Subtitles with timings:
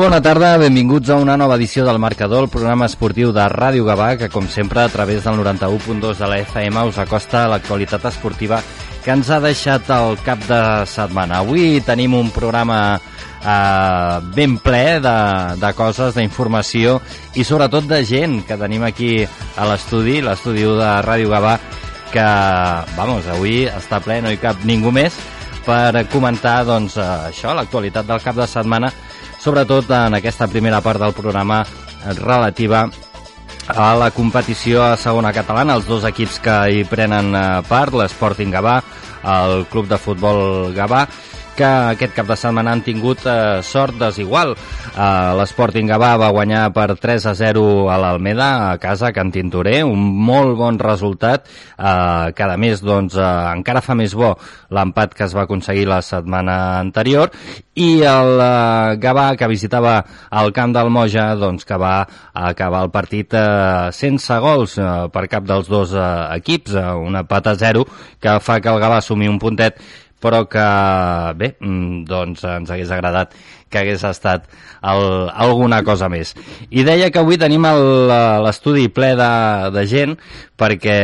[0.00, 3.84] Molt bona tarda, benvinguts a una nova edició del Marcador, el programa esportiu de Ràdio
[3.84, 8.06] Gavà, que com sempre a través del 91.2 de la FM us acosta a l'actualitat
[8.08, 8.62] esportiva
[9.04, 11.42] que ens ha deixat el cap de setmana.
[11.44, 15.14] Avui tenim un programa eh, ben ple de,
[15.60, 16.96] de coses, d'informació
[17.36, 21.58] i sobretot de gent que tenim aquí a l'estudi, l'estudi de Ràdio Gavà,
[22.08, 22.26] que,
[22.96, 25.20] vamos, avui està ple, no hi cap ningú més,
[25.68, 28.94] per comentar, doncs, eh, això, l'actualitat del cap de setmana,
[29.40, 31.64] sobretot en aquesta primera part del programa
[32.20, 32.86] relativa
[33.70, 38.52] a la competició a segona catalana, els dos equips que hi prenen eh, part, l'Sporting
[38.52, 38.80] Gavà,
[39.22, 41.04] el Club de Futbol Gavà,
[41.60, 44.54] que aquest cap de setmana han tingut eh, sort desigual.
[44.54, 49.28] Eh, L'Sporting Gavà va guanyar per 3 a 0 a l'Almeda, a casa, a Can
[49.30, 51.44] un molt bon resultat,
[51.76, 54.36] eh, que a més doncs, eh, encara fa més bo
[54.70, 57.30] l'empat que es va aconseguir la setmana anterior,
[57.74, 60.00] i el eh, Gavà, que visitava
[60.40, 65.28] el camp del Moja, doncs, que va acabar el partit eh, sense gols eh, per
[65.28, 67.84] cap dels dos eh, equips, eh, un empat a 0,
[68.20, 69.76] que fa que el Gavà assumi un puntet
[70.20, 70.66] però que,
[71.40, 73.34] bé, mm, doncs ens hagués agradat
[73.70, 74.48] que hagués estat
[74.82, 76.34] el, alguna cosa més.
[76.70, 77.64] I deia que avui tenim
[78.44, 79.32] l'estudi ple de,
[79.74, 80.16] de gent
[80.60, 80.98] perquè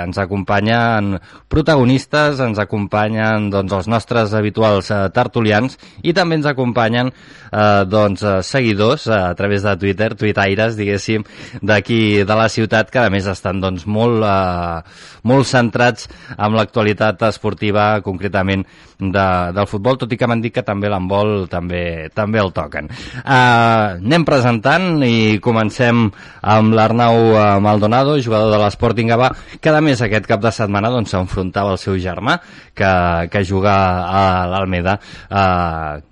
[0.00, 1.18] ens acompanyen
[1.52, 8.24] protagonistes, ens acompanyen doncs, els nostres habituals eh, tertulians i també ens acompanyen eh, doncs,
[8.24, 11.26] eh, seguidors eh, a través de Twitter, tuitaires, diguéssim,
[11.60, 17.28] d'aquí de la ciutat, que a més estan doncs, molt, eh, molt centrats amb l'actualitat
[17.28, 18.64] esportiva, concretament
[18.98, 22.90] de, del futbol, tot i que m'han dit que també l'handbol també, també el toquen.
[23.22, 26.04] Uh, anem presentant i comencem
[26.42, 31.12] amb l'Arnau Maldonado, jugador de l'Sporting Gavà, que a més aquest cap de setmana doncs,
[31.14, 32.38] s'enfrontava doncs, al seu germà,
[32.74, 32.92] que,
[33.32, 33.74] que juga
[34.04, 34.98] a l'Almeda.
[35.30, 36.02] Uh,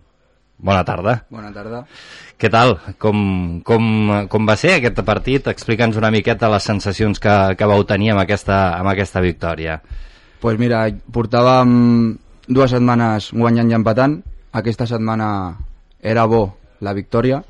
[0.59, 1.21] bona tarda.
[1.31, 1.85] Bona tarda.
[2.41, 2.79] Què tal?
[2.97, 3.85] Com, com,
[4.33, 5.51] com va ser aquest partit?
[5.53, 9.81] Explica'ns una miqueta les sensacions que, que vau tenir amb aquesta, amb aquesta victòria.
[10.41, 12.17] pues mira, portàvem
[12.49, 14.23] dues setmanes guanyant i empatant.
[14.57, 15.29] Aquesta setmana
[16.03, 17.43] era bo la victòria,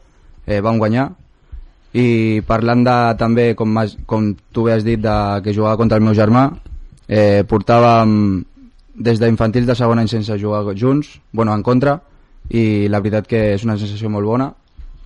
[0.46, 1.10] eh, vam guanyar.
[1.92, 6.04] I parlant de, també, com, has, com tu has dit, de, que jugava contra el
[6.06, 6.48] meu germà,
[7.08, 8.44] eh, portàvem
[8.94, 12.00] des d'infantils de segon any sense jugar junts, bueno, en contra,
[12.50, 14.50] i la veritat que és una sensació molt bona.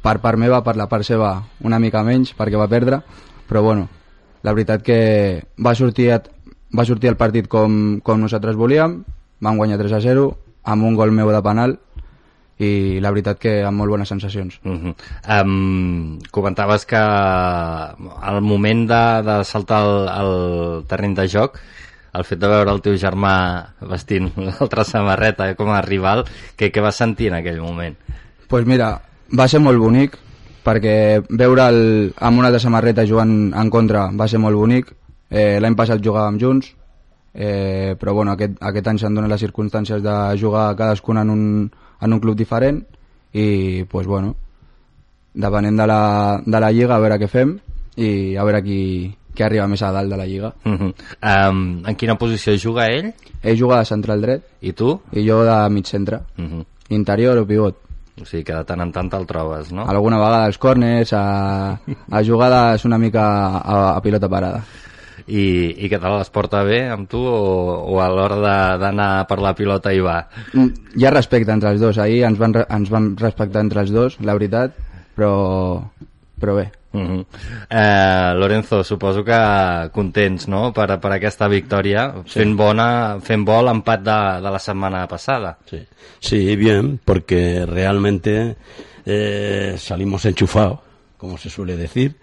[0.04, 3.00] Per part meva, per la part seva, una mica menys, perquè va perdre,
[3.48, 3.88] però bueno,
[4.42, 4.98] la veritat que
[5.56, 6.10] va sortir,
[6.76, 8.98] va sortir el partit com, com nosaltres volíem,
[9.40, 10.26] vam guanyar 3 a 0,
[10.64, 11.78] amb un gol meu de penal,
[12.62, 14.60] i la veritat que amb molt bones sensacions.
[14.64, 14.94] Uh -huh.
[15.42, 21.58] um, comentaves que al moment de, de saltar el, el terreny de joc
[22.14, 23.34] el fet de veure el teu germà
[23.80, 26.24] vestint l'altra samarreta com a rival,
[26.56, 27.96] què, què vas sentir en aquell moment?
[28.48, 29.00] pues mira,
[29.38, 30.18] va ser molt bonic
[30.64, 34.92] perquè veure'l amb una altra samarreta jugant en contra va ser molt bonic
[35.30, 36.70] eh, l'any passat jugàvem junts
[37.34, 41.44] eh, però bueno, aquest, aquest any s'han donat les circumstàncies de jugar cadascun en un,
[42.00, 42.82] en un club diferent
[43.32, 44.34] i pues bueno
[45.34, 47.56] depenent de la, de la lliga a veure què fem
[47.96, 48.80] i a veure qui,
[49.34, 50.92] qui arriba més a dalt de la lliga uh -huh.
[51.50, 53.12] um, en quina posició juga ell?
[53.42, 55.00] ell juga de central dret i tu?
[55.12, 56.64] i jo de mig centre uh -huh.
[56.90, 57.76] interior o pivot
[58.22, 59.86] o sigui que de tant en tant te'l trobes, no?
[59.88, 61.80] alguna vegada als corners a,
[62.10, 64.62] a jugades una mica a, a pilota parada
[65.26, 65.44] i,
[65.84, 67.40] i què tal es porta bé amb tu o,
[67.94, 70.18] o a l'hora d'anar per la pilota hi va?
[70.52, 74.18] Hi ha respecte entre els dos, ahir ens van, ens van respectar entre els dos,
[74.20, 74.76] la veritat,
[75.16, 75.34] però,
[76.40, 76.70] però bé.
[76.94, 77.26] Uh -huh.
[77.70, 80.72] eh, Lorenzo, suposo que contents no?
[80.72, 82.38] per, per aquesta victòria, sí.
[82.38, 85.58] fent, bona, fent bo l'empat de, de la setmana passada.
[85.66, 85.80] Sí,
[86.20, 88.56] sí bien, porque realmente
[89.04, 90.78] eh, salimos enchufados,
[91.16, 92.14] como se suele decir,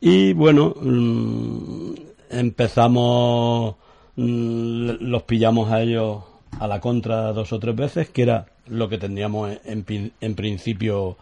[0.00, 1.94] y bueno, mmm,
[2.30, 3.76] empezamos,
[4.16, 6.22] mmm, los pillamos a ellos
[6.58, 11.16] a la contra dos o tres veces, que era lo que tendríamos en, en principio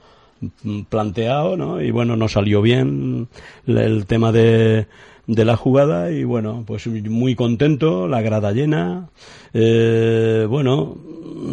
[0.63, 1.81] mm, planteado, ¿no?
[1.83, 3.29] Y bueno, no salió bien
[3.67, 4.87] el tema de,
[5.27, 9.09] de la jugada y bueno, pues muy contento, la grada llena,
[9.53, 10.97] eh, bueno,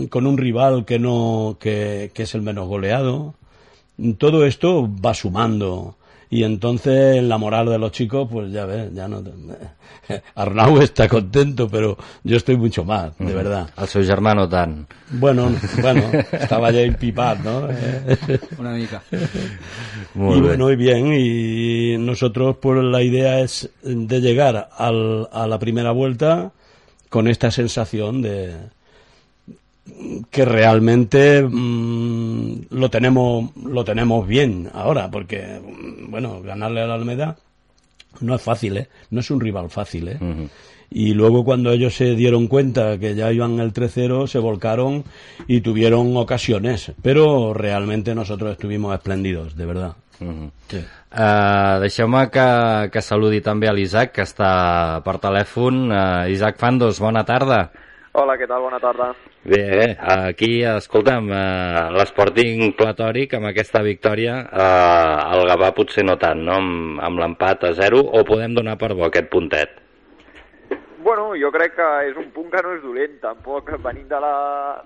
[0.09, 3.33] con un rival que no, que, que es el menos goleado.
[4.18, 5.95] Todo esto va sumando
[6.31, 9.22] y entonces la moral de los chicos, pues ya ves, ya no...
[10.36, 13.69] Arnau está contento, pero yo estoy mucho más, de verdad.
[13.78, 14.88] El seu germà no tant.
[15.12, 15.51] Bueno,
[15.81, 17.68] bueno, estaba ya impipat, ¿no?
[18.57, 19.04] Una mica.
[20.16, 25.48] Molt y bueno, y bien, y nosotros pues la idea es de llegar al, a
[25.48, 26.54] la primera vuelta
[27.10, 28.56] con esta sensación de
[30.30, 37.38] que realmente mm, lo tenemos lo tenemos bien ahora porque mm, bueno ganarle al Almeda
[38.19, 38.89] no es fácil ¿eh?
[39.10, 40.19] no es un rival fácil ¿eh?
[40.94, 45.06] Y luego cuando ellos se dieron cuenta que ya iban el 3-0 se volcaron
[45.48, 49.95] y tuvieron ocasiones pero realmente nosotros estuvimos espléndidos de verdad.
[50.69, 50.78] Sí.
[51.12, 52.48] Uh, Deixeu-me que,
[52.94, 55.81] que saludi també a l'Isaac, que està per telèfon.
[55.89, 57.66] Uh, Isaac Fandos, bona tarda.
[58.12, 58.60] Hola, què tal?
[58.66, 59.06] Bona tarda.
[59.48, 66.18] Bé, bé, aquí, escolta'm, uh, l'Sporting Platòric amb aquesta victòria, uh, el Gavà potser no
[66.19, 66.58] tant, no?
[66.60, 69.78] Amb, amb l'empat a 0, o podem donar per bo aquest puntet?
[71.02, 74.36] Bueno, jo crec que és un punt que no és dolent, tampoc venint de la,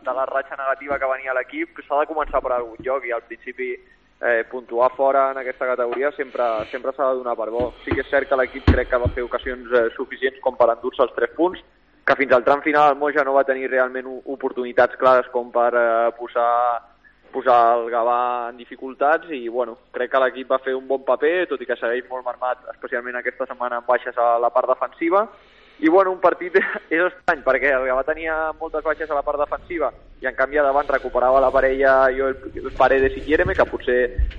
[0.05, 3.25] de la ratxa negativa que venia l'equip, s'ha de començar per algun lloc i al
[3.25, 7.71] principi eh, puntuar fora en aquesta categoria sempre sempre s'ha de donar per bo.
[7.83, 10.69] Sí que és cert que l'equip crec que va fer ocasions eh, suficients com per
[10.75, 11.65] endur-se els tres punts,
[12.05, 15.71] que fins al tram final el Moja no va tenir realment oportunitats clares com per
[15.73, 16.51] eh, posar
[17.35, 18.19] posar el Gavà
[18.49, 21.75] en dificultats i bueno, crec que l'equip va fer un bon paper, tot i que
[21.75, 25.25] segueix molt marmat, especialment aquesta setmana amb baixes a la part defensiva.
[25.79, 26.55] I bueno, un partit
[26.95, 29.91] és estrany perquè el Gavà tenia moltes baixes a la part defensiva
[30.23, 33.97] i en canvi davant recuperava la parella jo el, Paredes i Guillerme que potser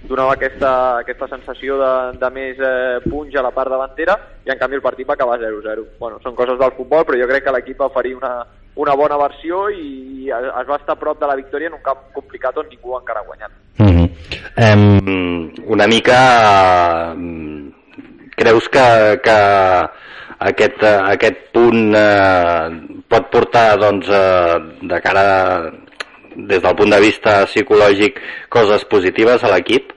[0.08, 0.70] donava aquesta,
[1.02, 1.90] aquesta sensació de,
[2.22, 4.16] de més eh, punx a la part davantera
[4.46, 5.84] i en canvi el partit va acabar 0-0.
[6.00, 8.32] Bueno, són coses del futbol però jo crec que l'equip va oferir una,
[8.80, 12.08] una bona versió i es va estar a prop de la victòria en un camp
[12.16, 13.52] complicat on ningú encara ha guanyat.
[13.78, 14.08] Mm -hmm.
[14.64, 17.14] um, una mica...
[18.36, 19.36] Creus que, que
[20.38, 25.26] aquest, eh, aquest punt eh, pot portar doncs, eh, de cara
[26.36, 29.92] des del punt de vista psicològic coses positives a l'equip?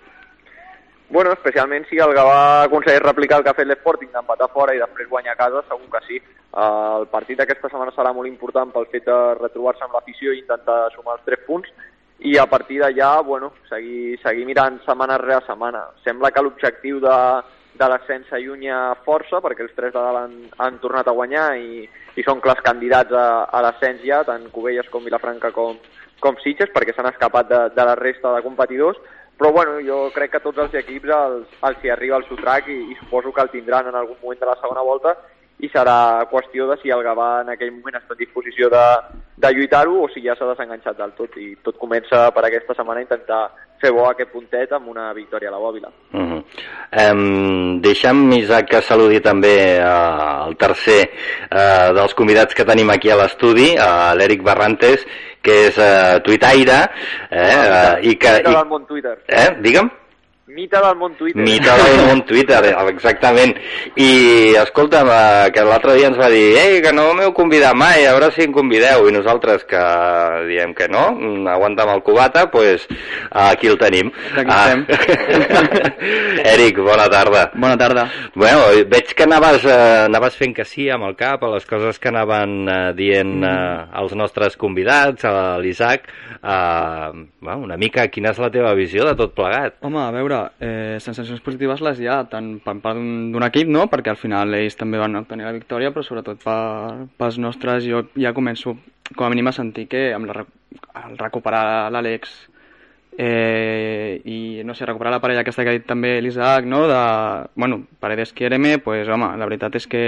[1.09, 4.79] Bueno, especialment si el Gavà aconsegueix replicar el que ha fet l'Sporting d'empatar fora i
[4.79, 6.19] després guanyar a casa, segur que sí.
[6.53, 10.39] Uh, el partit d'aquesta setmana serà molt important pel fet de retrobar-se amb l'afició i
[10.43, 11.69] intentar sumar els tres punts
[12.19, 15.85] i a partir d'allà, bueno, seguir, seguir mirant setmana rere setmana.
[16.05, 17.17] Sembla que l'objectiu de,
[17.79, 21.85] de l'ascens s'allunya força perquè els tres de dalt han, han tornat a guanyar i,
[22.19, 25.79] i són clars candidats a, a l'ascens ja, tant Cubelles com Vilafranca com,
[26.19, 28.99] com Sitges perquè s'han escapat de, de la resta de competidors.
[29.39, 32.79] Però bueno, jo crec que tots els equips els, els hi arriba el sotrac i,
[32.91, 35.15] i suposo que el tindran en algun moment de la segona volta
[35.59, 38.83] i serà qüestió de si el Gavà en aquell moment està en disposició de,
[39.43, 43.03] de lluitar-ho o si ja s'ha desenganxat del tot i tot comença per aquesta setmana
[43.03, 43.41] a intentar
[43.79, 45.91] fer bo aquest puntet amb una victòria a la Bòbila.
[46.13, 46.41] Uh -huh.
[47.03, 51.09] um, deixa'm, Isaac, que saludi també uh, el tercer
[51.51, 55.05] uh, dels convidats que tenim aquí a l'estudi, uh, l'Eric Barrantes,
[55.41, 56.89] que és uh, tuitaire,
[57.31, 58.31] eh, uh, i que...
[58.43, 59.89] I, eh, digue'm?
[60.49, 61.43] Mita del món Twitter.
[61.45, 62.57] Mita del món Twitter,
[62.89, 63.51] exactament.
[64.01, 68.07] I, escolta'm, eh, que l'altre dia ens va dir ei, que no m'heu convidat mai,
[68.09, 69.05] a veure si em convideu.
[69.05, 69.81] I nosaltres que
[70.47, 72.87] diem que no, mm, aguanta amb el cubata, pues
[73.29, 74.09] aquí el tenim.
[74.41, 74.49] Aquí
[76.55, 77.51] Eric, bona tarda.
[77.53, 78.07] Bona tarda.
[78.33, 82.01] Bueno, veig que anaves, eh, anaves fent que sí amb el cap a les coses
[82.01, 83.53] que anaven eh, dient eh,
[84.01, 86.09] els nostres convidats, a l'Isaac.
[86.41, 89.77] Eh, bueno, una mica, quina és la teva visió de tot plegat?
[89.85, 93.87] Home, a veure, eh, sensacions positives les hi ha, tant per part d'un equip, no?,
[93.91, 98.05] perquè al final ells també van obtenir la victòria, però sobretot per, pels nostres jo
[98.15, 98.75] ja començo
[99.15, 100.45] com a mínim a sentir que amb la,
[101.01, 102.33] al recuperar l'Àlex
[103.17, 106.99] eh, i, no sé, recuperar la parella aquesta que ha dit també l'Isaac, no?, de,
[107.55, 110.03] bueno, Paredes Quiereme, pues, home, la veritat és que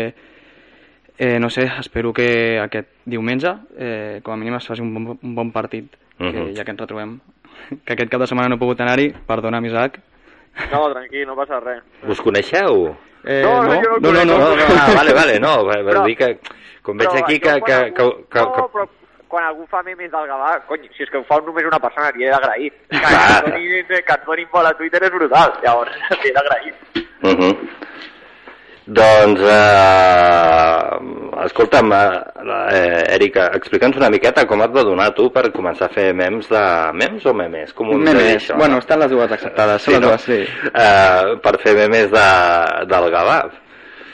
[1.18, 5.20] eh, no sé, espero que aquest diumenge eh, com a mínim es faci un bon,
[5.22, 6.56] un bon partit, que, Mhm.
[6.56, 7.20] ja que ens retrobem.
[7.86, 10.00] Que aquest cap de setmana no he pogut anar-hi, perdona'm Isaac,
[10.72, 11.82] No, tranquil, no passa res.
[12.08, 12.96] Us coneixeu?
[13.24, 15.94] Eh, No, no, no no, no, No, no, no, ah, vale, vale, no, per, per
[15.94, 16.40] Però- dir que,
[16.82, 18.88] com veig aquí que, que, que, algú- que, no, que, però
[19.32, 22.10] quan algú fa memes del Gavà, cony, si és que ho fa només una persona,
[22.16, 22.72] li he d'agrair.
[22.90, 22.98] Que,
[23.48, 25.94] donin, que ens donin bola a Twitter és brutal, llavors
[26.24, 26.74] li he d'agrair.
[27.24, 27.54] Uh -huh.
[28.92, 35.88] Doncs, eh, escolta'm, eh, Erika, explica'ns una miqueta com et va donar tu per començar
[35.88, 36.64] a fer memes de...
[37.00, 37.72] Memes o memes?
[37.78, 38.80] Com dir, Memes, això, bueno, no?
[38.84, 40.08] estan les dues acceptades, Sí, les no?
[40.12, 40.40] dues, sí.
[40.44, 42.26] Eh, per fer memes de,
[42.92, 43.38] del Gavà.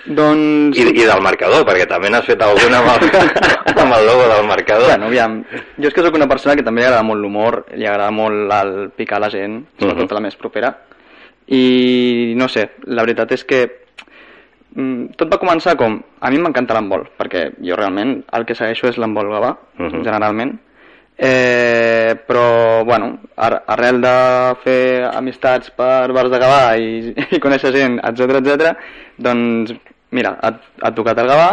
[0.08, 0.78] Doncs...
[0.78, 3.00] I, I del marcador, perquè també n'has fet alguna amb el,
[3.82, 4.88] amb el logo del marcador.
[4.94, 5.34] Bueno, aviam,
[5.82, 8.54] jo és que sóc una persona que també li agrada molt l'humor, li agrada molt
[8.62, 10.16] el picar la gent, sobretot Mhm.
[10.22, 10.70] la més propera,
[11.48, 13.66] i no sé, la veritat és que
[15.18, 16.00] tot va començar com...
[16.22, 20.04] A mi m'encanta l'handbol, perquè jo realment el que segueixo és l'handbol gavà, Mhm.
[20.06, 20.52] generalment,
[21.18, 27.72] eh, però, bueno, ar arrel de fer amistats per bars de Gavà i, i conèixer
[27.74, 28.76] gent, etc etc,
[29.18, 29.74] doncs,
[30.12, 31.50] mira, ha, ha tocat el Gavà,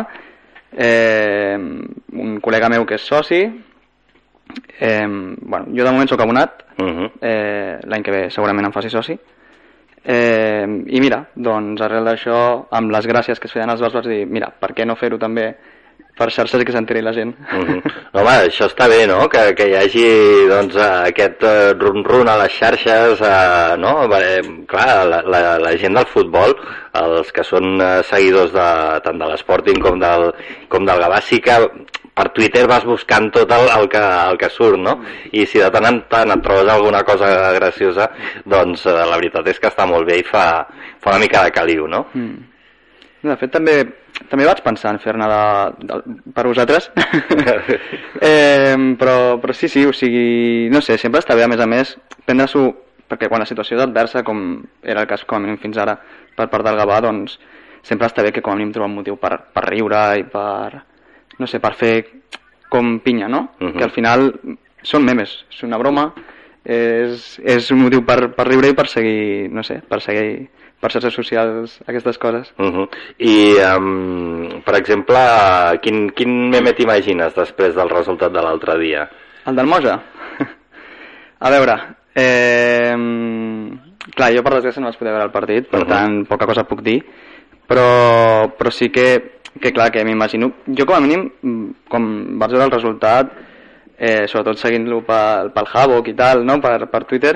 [0.77, 3.41] eh, un col·lega meu que és soci,
[4.81, 5.07] eh,
[5.41, 7.11] bueno, jo de moment sóc abonat, Mhm.
[7.23, 9.17] eh, l'any que ve segurament em faci soci,
[10.05, 14.11] eh, i mira, doncs arrel d'això, amb les gràcies que es feien els bars, vaig
[14.11, 15.53] dir, mira, per què no fer-ho també
[16.15, 17.33] per xarxes i que s'enteri la gent?
[17.51, 17.81] Mhm.
[18.15, 20.05] Home, això està bé, no?, que, que hi hagi
[20.51, 23.97] doncs, eh, aquest eh, run-run a les xarxes, eh, no?
[24.13, 24.37] Perquè,
[24.71, 26.55] clar, la, la, la gent del futbol,
[27.01, 28.69] els que són eh, seguidors de,
[29.07, 30.31] tant de l'Sporting com del,
[30.71, 31.59] com del Gavà, sí que
[32.15, 35.01] per Twitter vas buscant tot el, el, que, el que surt, no?
[35.35, 38.09] I si de tant en tant et trobes alguna cosa graciosa,
[38.47, 40.45] doncs eh, la veritat és que està molt bé i fa,
[41.03, 42.05] fa una mica de caliu, no?
[42.15, 42.51] Mm.
[43.25, 43.75] De fet, també,
[44.31, 45.43] també vaig pensar en fer-ne de,
[45.89, 45.99] de,
[46.37, 46.91] per vosaltres.
[48.31, 51.69] eh, però, però sí, sí, o sigui, no sé, sempre està bé, a més a
[51.71, 51.97] més,
[52.29, 52.67] prendre-s'ho,
[53.11, 54.45] perquè quan la situació és adversa, com
[54.85, 55.97] era el cas com a mínim fins ara
[56.37, 57.41] per part del Gavà, doncs
[57.85, 60.85] sempre està bé que com a mínim trobar un motiu per, per riure i per,
[61.39, 61.95] no sé, per fer
[62.69, 63.55] com pinya, no?
[63.61, 63.77] Mhm.
[63.79, 64.33] Que al final
[64.83, 66.13] són memes, és una broma,
[66.65, 70.49] és, és un motiu per, per riure i per seguir, no sé, per seguir
[70.81, 72.53] per xarxes socials aquestes coses.
[72.59, 72.89] Uh -huh.
[73.19, 75.17] I, um, per exemple,
[75.81, 79.09] quin, quin meme t'imagines després del resultat de l'altre dia?
[79.47, 80.03] El del Moja?
[81.39, 81.75] A veure,
[82.15, 82.95] eh,
[84.15, 85.89] clar, jo per desgràcia no vaig poder veure el partit, per Mhm.
[85.89, 87.03] tant, poca cosa puc dir,
[87.67, 90.53] però, però sí que, que clar, que m'imagino...
[90.67, 92.07] Jo com a mínim, mm, quan
[92.39, 93.35] vaig veure el resultat,
[93.99, 96.61] eh, sobretot seguint-lo pel, pel Havoc i tal, no?
[96.61, 97.35] per, per Twitter,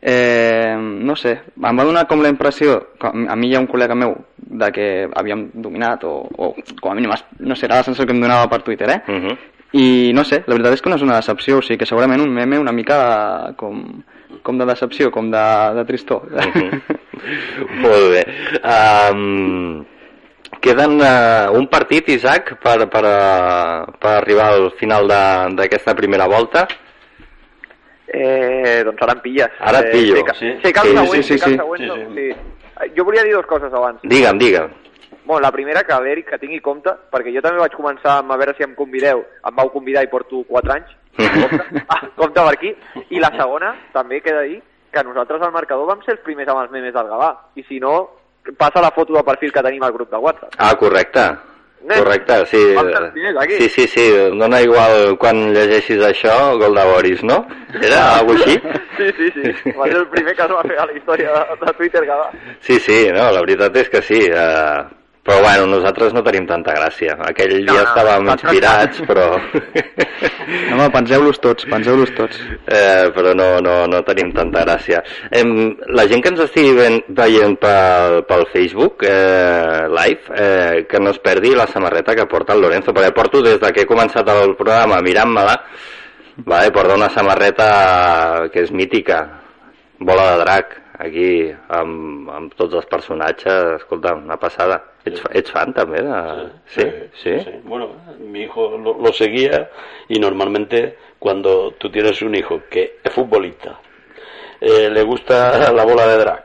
[0.00, 3.68] eh, no sé, em va donar com la impressió, com, a mi hi ha un
[3.70, 7.86] col·lega meu de que havíem dominat, o, o com a mínim, no sé, era la
[7.86, 9.02] sensació que em donava per Twitter, eh?
[9.06, 9.36] Uh -huh.
[9.72, 12.20] I no sé, la veritat és que no és una decepció, o sigui que segurament
[12.20, 14.02] un meme una mica com,
[14.42, 16.28] com de decepció, com de, de tristor.
[16.30, 16.82] Mhm.
[17.80, 18.22] Molt bé.
[18.64, 19.84] Um,
[20.60, 26.26] queden uh, un partit, Isaac, per, per, uh, per arribar al final de- d'aquesta primera
[26.26, 26.66] volta.
[28.12, 29.50] Eh, doncs ara em pilles.
[29.60, 30.50] Ara et eh, pillo, que, sí.
[30.60, 31.56] que el Sí, següent, sí, sí, sí.
[31.56, 32.06] següent, Sí, no, sí.
[32.14, 32.28] sí.
[32.82, 34.00] Eh, Jo volia dir dues coses abans.
[34.02, 34.70] Digue'm, digue'm.
[35.24, 38.36] Bueno, la primera, que l'Eric, que tingui compte, perquè jo també vaig començar amb a
[38.36, 42.52] veure si em convideu, em vau convidar i porto 4 anys, compte, ah, compte per
[42.52, 42.72] aquí,
[43.10, 44.58] i la segona, també queda dir
[44.92, 47.78] que nosaltres al marcador vam ser els primers amb els memes del Gavà, i si
[47.80, 47.94] no,
[48.56, 50.54] passa la foto de perfil que tenim al grup de WhatsApp.
[50.58, 51.30] Ah, correcte.
[51.82, 52.74] Nen, Correcte, sí.
[53.40, 53.54] aquí.
[53.58, 54.04] Sí, sí, sí.
[54.38, 57.40] Dona igual quan llegeixis això, gol de Boris, no?
[57.80, 58.60] Era alguna així?
[58.92, 61.54] Sí, sí, sí, va ser el primer que es va fer a la història de,
[61.64, 62.26] de Twitter Gavà.
[62.60, 64.18] Sí, sí, no, la veritat és que sí.
[64.30, 64.84] Uh,
[65.22, 67.14] però bueno, nosaltres no tenim tanta gràcia.
[67.28, 69.26] Aquell dia No, no, estàvem nosaltres- inspirats, però...
[70.68, 72.40] No, home, penseu-los tots, penseu-los tots.
[72.66, 75.02] eh, però no, no, no tenim tanta gràcia.
[75.30, 80.98] Em, la gent que ens estigui ven, veient pel, pel Facebook eh, live, eh, que
[81.00, 83.90] no es perdi la samarreta que porta el Lorenzo, perquè porto des de que he
[83.90, 85.56] començat el programa mirant-me-la,
[86.44, 89.22] vale, porta una samarreta que és mítica,
[90.02, 91.30] bola de drac, aquí,
[91.78, 94.82] amb, amb tots els personatges, escolta, una passada.
[95.04, 95.74] Ets, ets fan.
[96.66, 96.82] Sí,
[97.22, 97.30] sí.
[97.64, 97.88] Bueno,
[98.20, 99.68] mi hijo lo, lo seguía
[100.08, 103.78] y normalmente cuando tú tienes un hijo que es futbolista,
[104.60, 106.44] eh, le gusta la bola de drag,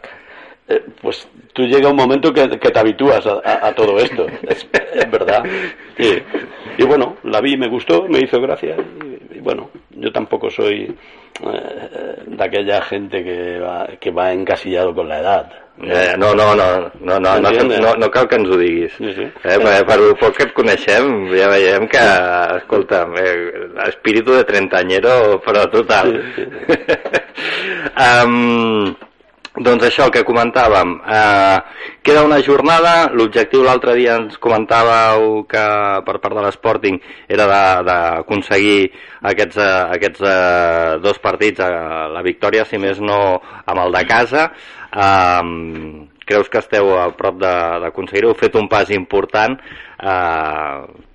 [0.70, 4.26] eh, pues tú llega un momento que, que te habitúas a, a- a todo esto,
[4.48, 5.44] es, es verdad.
[6.00, 10.52] Y, y bueno, la vi, me gustó, me hizo gracia y, y bueno, yo tampoco
[10.52, 10.96] soy
[11.44, 15.52] eh, de aquella gente que va, que va encasillado con la edad.
[15.80, 18.96] Eh, no, no, no, no, no, no, no, no cal que ens ho diguis.
[18.98, 19.28] Sí, sí.
[19.44, 22.06] Eh, per, per el poc que et coneixem, ja veiem que,
[22.58, 23.36] escolta, eh,
[23.86, 26.16] espíritu de trentanyero, però total.
[26.34, 26.48] Sí,
[27.94, 28.96] um,
[29.68, 31.60] doncs això, el que comentàvem, eh,
[32.06, 35.66] queda una jornada, l'objectiu l'altre dia ens comentàveu que
[36.06, 37.48] per part de l'Sporting era
[37.86, 38.92] d'aconseguir
[39.22, 44.04] aquests, eh, aquests eh, dos partits, eh, la victòria, si més no, amb el de
[44.10, 44.52] casa.
[44.94, 48.32] Um, creus que esteu a prop d'aconseguir-ho?
[48.32, 49.60] Heu fet un pas important.
[50.00, 51.06] Eh,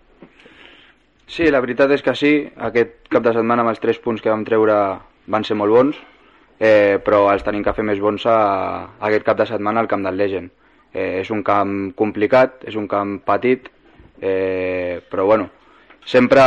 [1.32, 2.32] Sí, la veritat és que sí.
[2.60, 4.74] Aquest cap de setmana amb els tres punts que vam treure
[5.32, 6.00] van ser molt bons,
[6.60, 8.34] eh, però els tenim que fer més bons a,
[8.98, 10.52] a aquest cap de setmana al camp del Legend.
[10.92, 13.70] Eh, és un camp complicat, és un camp petit,
[14.20, 15.48] eh, però bueno,
[16.04, 16.44] sempre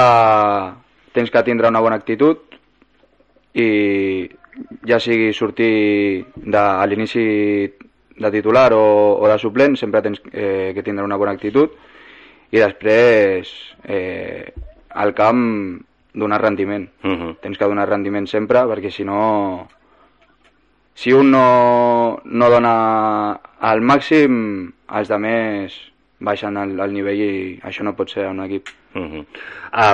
[1.17, 2.45] tens que tindre una bona actitud
[3.57, 3.67] i
[4.87, 7.25] ja sigui sortir de, a l'inici
[8.15, 11.75] de titular o, o de suplent, sempre tens eh, que tindre una bona actitud
[12.51, 13.51] i després
[13.83, 14.53] eh,
[14.95, 15.81] al camp
[16.15, 16.89] donar rendiment.
[17.03, 17.35] uh -huh.
[17.41, 19.67] Tens que donar rendiment sempre perquè si no...
[20.93, 27.59] Si un no, no dona al màxim, els de més baixen el, el nivell i
[27.63, 28.69] això no pot ser en un equip.
[28.93, 29.25] Uh -huh.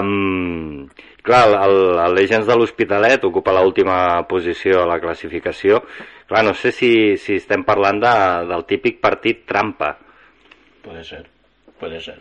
[0.01, 0.87] um,
[1.21, 3.97] clar, el, el Legends de l'Hospitalet ocupa l'última
[4.29, 5.83] posició a la classificació.
[6.27, 8.15] Clar, no sé si, si estem parlant de,
[8.51, 9.95] del típic partit trampa.
[10.81, 11.25] Puede ser,
[11.79, 12.19] puede ser.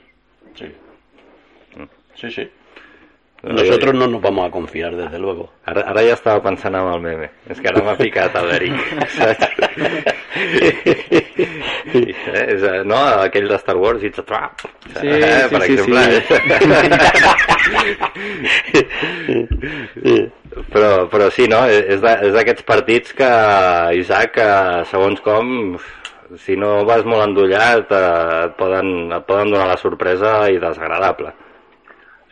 [0.54, 0.68] Sí.
[2.20, 2.48] Sí, sí.
[3.42, 5.48] No, Nosotros no nos vamos a confiar, desde luego.
[5.64, 7.30] Ara, ara ja estava pensant en el meme.
[7.48, 8.74] És que ara m'ha picat el l'Eric.
[9.14, 9.46] saps?
[11.90, 14.60] I, eh, és, eh, no, aquell de Star Wars, It's a Trap.
[15.00, 16.00] Sí, eh, sí, per sí, exemple.
[16.16, 16.22] eh?
[20.70, 21.64] però, però sí, no?
[21.66, 23.30] És de- és d'aquests partits que,
[24.00, 24.48] Isaac, que
[24.90, 25.76] segons com,
[26.38, 31.32] si no vas molt endollat, eh, et, poden, et poden donar la sorpresa i desagradable.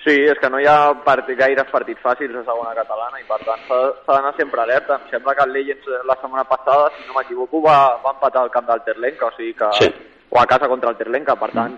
[0.08, 3.36] Sí, és que no hi ha part, gaires partits fàcils a segona catalana i per
[3.44, 4.96] tant s'ha d'anar sempre alerta.
[4.96, 8.54] Em sembla que el Legends la setmana passada, si no m'equivoco, va, va empatar al
[8.54, 9.68] camp del Terlenca, o sigui que...
[9.76, 9.90] Sí.
[10.30, 11.76] o a casa contra el Terlenca, per tant,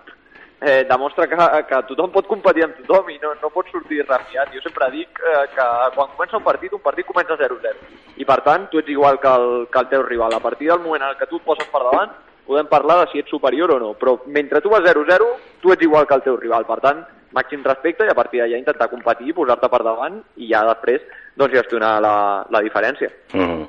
[0.61, 4.55] eh, demostra que, que tothom pot competir amb tothom i no, no pot sortir rafiat.
[4.55, 5.69] Jo sempre dic eh, que
[5.99, 7.87] quan comença un partit, un partit comença 0-0.
[8.23, 10.39] I per tant, tu ets igual que el, que el teu rival.
[10.39, 12.15] A partir del moment en què tu et poses per davant,
[12.47, 15.33] podem parlar de si ets superior o no, però mentre tu vas 0-0,
[15.63, 16.67] tu ets igual que el teu rival.
[16.67, 17.07] Per tant,
[17.37, 21.05] màxim respecte i a partir d'allà intentar competir, posar-te per davant i ja després
[21.37, 22.15] doncs, gestionar la,
[22.51, 23.11] la diferència.
[23.35, 23.69] Mm.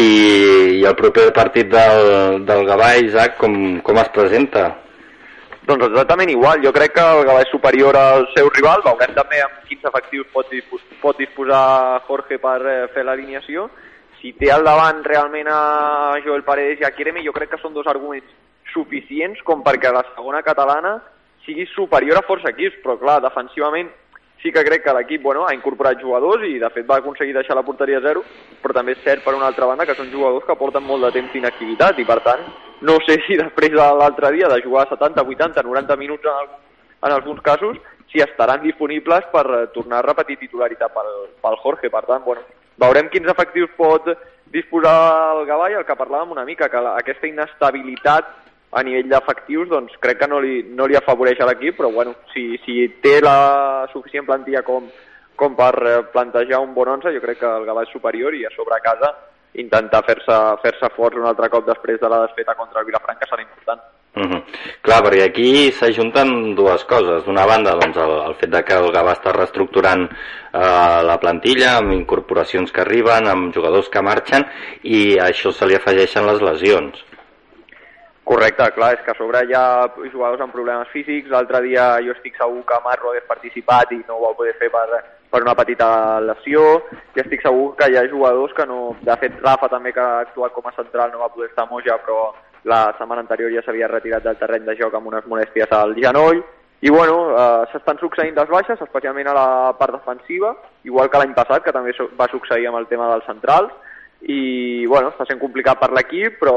[0.00, 0.10] I,
[0.78, 3.54] I el proper partit del, del Gavà, Isaac, com,
[3.84, 4.70] com es presenta?
[5.68, 6.62] Doncs exactament igual.
[6.64, 8.82] Jo crec que el Gavà és superior al seu rival.
[8.86, 13.68] Veurem també amb quins efectius pot, dispos pot disposar Jorge per eh, fer l'alineació.
[14.22, 15.60] Si té al davant realment a
[16.24, 18.30] Joel Paredes i a Quireme, jo crec que són dos arguments
[18.72, 20.96] suficients com perquè la segona catalana
[21.46, 23.90] sigui superior a força equips, però clar, defensivament
[24.42, 27.54] sí que crec que l'equip bueno, ha incorporat jugadors i de fet va aconseguir deixar
[27.54, 28.24] la porteria a zero,
[28.62, 31.12] però també és cert per una altra banda que són jugadors que porten molt de
[31.14, 32.42] temps d'inactivitat i per tant
[32.82, 36.58] no sé si després de l'altre dia de jugar 70, 80, 90 minuts en, algun,
[37.06, 37.78] en alguns casos
[38.10, 41.88] si estaran disponibles per eh, tornar a repetir titularitat pel, pel Jorge.
[41.90, 42.42] Per tant, bueno,
[42.82, 44.10] veurem quins efectius pot
[44.52, 44.92] disposar
[45.38, 48.28] el Gavà i el que parlàvem una mica, que la, aquesta inestabilitat
[48.72, 52.14] a nivell d'efectius doncs crec que no li, no li afavoreix a l'equip, però bueno,
[52.32, 54.88] si, si té la suficient plantilla com,
[55.36, 58.46] com per eh, plantejar un bon 11, jo crec que el Gavà és superior i
[58.48, 59.12] a sobre a casa
[59.60, 63.28] intentar fer-se fer, -se, forts un altre cop després de la desfeta contra el Vilafranca
[63.28, 63.80] serà important.
[64.14, 64.42] Mm -hmm.
[64.82, 67.24] Clar, perquè aquí s'ajunten dues coses.
[67.24, 71.76] D'una banda, doncs, el, el fet de que el Gavà està reestructurant eh, la plantilla
[71.76, 74.46] amb incorporacions que arriben, amb jugadors que marxen,
[74.82, 77.04] i a això se li afegeixen les lesions.
[78.24, 81.30] Correcte, clar, és que a sobre hi ha jugadors amb problemes físics.
[81.30, 84.68] L'altre dia jo estic segur que Marro hagués participat i no ho va poder fer
[84.70, 85.00] per,
[85.32, 85.88] per una petita
[86.22, 86.62] lesió.
[87.16, 88.94] I estic segur que hi ha jugadors que no...
[89.02, 91.72] De fet, Rafa també, que ha actuat com a central, no va poder estar a
[91.72, 92.30] Moja, però
[92.70, 96.44] la setmana anterior ja s'havia retirat del terreny de joc amb unes molèsties al genoll.
[96.82, 100.54] I bueno, eh, s'estan succeint les baixes, especialment a la part defensiva,
[100.86, 103.74] igual que l'any passat, que també va succeir amb el tema dels centrals
[104.30, 106.54] i bueno, està sent complicat per l'equip però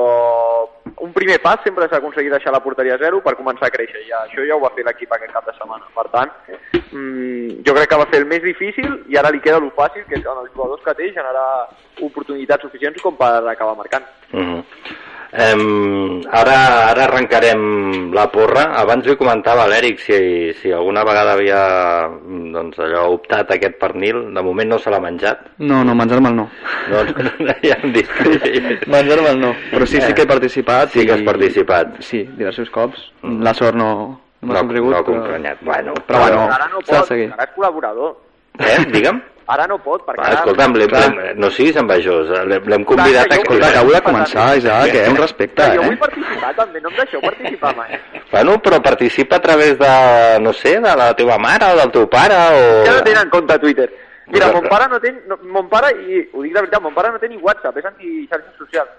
[1.02, 4.04] un primer pas sempre s'ha aconseguit deixar la porteria a zero per començar a créixer.
[4.08, 5.90] Ja, això ja ho va fer l'equip aquest cap de setmana.
[5.96, 6.32] Per tant,
[6.74, 10.06] mm, jo crec que va fer el més difícil i ara li queda el fàcil
[10.06, 11.68] que és en els jugadors que té generar
[12.02, 14.06] oportunitats suficients com per acabar marcant.
[14.32, 14.64] Mm -hmm.
[15.36, 16.56] Um, ara,
[16.92, 18.70] ara arrencarem la porra.
[18.80, 22.08] Abans li comentava a l'Eric si, si alguna vegada havia
[22.54, 24.22] doncs, allò, optat aquest pernil.
[24.36, 25.42] De moment no se l'ha menjat.
[25.60, 26.48] No, no, menjar-me'l no.
[26.92, 28.08] No, no, no, ja hem dit.
[28.96, 29.54] menjar-me'l no.
[29.74, 30.96] Però sí, sí que he participat.
[30.96, 32.00] Sí que has i- participat.
[32.00, 33.10] Sí, diversos cops.
[33.24, 33.92] La sort no,
[34.42, 35.58] no m'ha No, ha però- acompanyat.
[35.62, 38.16] Bueno, Però bueno, ara no pot, ara és col·laborador
[38.56, 39.20] Eh, digue'm.
[39.48, 40.40] Ara no pot perquè Va, ara...
[40.42, 42.32] escolta'm, no siguis envejós.
[42.50, 45.10] L'hem l'hem convidat Clar, a que jo- Escolta, acabo de començar, Isaac, eh?
[45.10, 46.02] Un respecte, jo vull eh?
[46.02, 48.00] participar també, no em deixeu participar mai
[48.32, 49.94] Bueno, però participa a través de,
[50.42, 52.84] no sé, de la teva mare o del teu pare o...
[52.88, 53.90] Ja no tenen compte Twitter.
[54.34, 57.12] Mira, mon pare no té, no, mon pare, i ho dic de veritat, mon pare
[57.14, 58.90] no té ni WhatsApp, és anti-xarxes socials.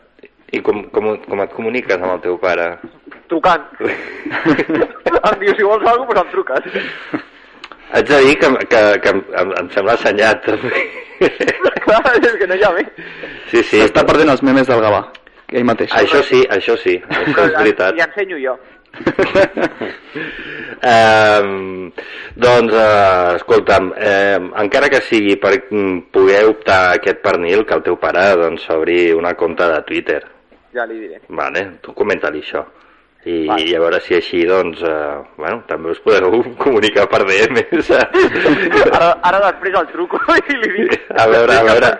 [0.54, 2.68] I com, com, com et comuniques amb el teu pare?
[3.26, 3.66] Trucant.
[5.26, 7.34] em diu, si vols alguna cosa, pues em truques.
[7.92, 10.48] Haig de dir que, que, que em, em, em sembla assenyat.
[11.86, 12.88] Clar, és que no hi ha més.
[13.50, 13.78] Sí, sí.
[13.78, 15.04] S'està perdent els memes del Gavà,
[15.52, 15.92] ell mateix.
[15.96, 17.96] Això sí, això sí, això és veritat.
[17.96, 18.56] I ensenyo jo.
[20.76, 21.90] Um,
[22.36, 27.74] doncs, uh, escolta'm, um, encara que sigui per mm, poder optar a aquest pernil, que
[27.78, 30.20] el teu pare doncs, s'obri una compte de Twitter.
[30.76, 31.22] Ja li diré.
[31.32, 32.66] Vale, tu comenta-li això.
[33.26, 33.64] I, Vale.
[33.66, 37.90] I a veure si així, doncs, uh, bueno, també us podeu comunicar per DMs.
[38.96, 40.94] Ara, ara després el truco i li dic...
[41.10, 41.90] A veure, a veure.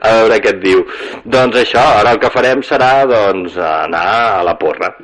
[0.00, 0.82] a veure què et diu.
[1.28, 4.06] Doncs això, ara el que farem serà, doncs, anar
[4.40, 4.94] a la porra.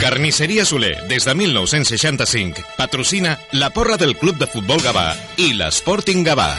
[0.00, 5.08] Carnisseria Soler, des de 1965, patrocina la porra del Club de Futbol Gavà
[5.42, 6.52] i l'Sporting Gavà.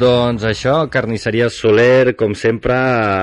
[0.00, 2.72] Doncs això, Carnisseria Soler, com sempre,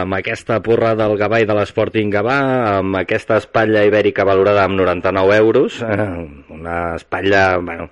[0.04, 2.36] amb aquesta porra del Gavà i de l'Sporting Gavà,
[2.76, 5.80] amb aquesta espatlla ibèrica valorada amb 99 euros,
[6.58, 7.90] una espatlla, bueno,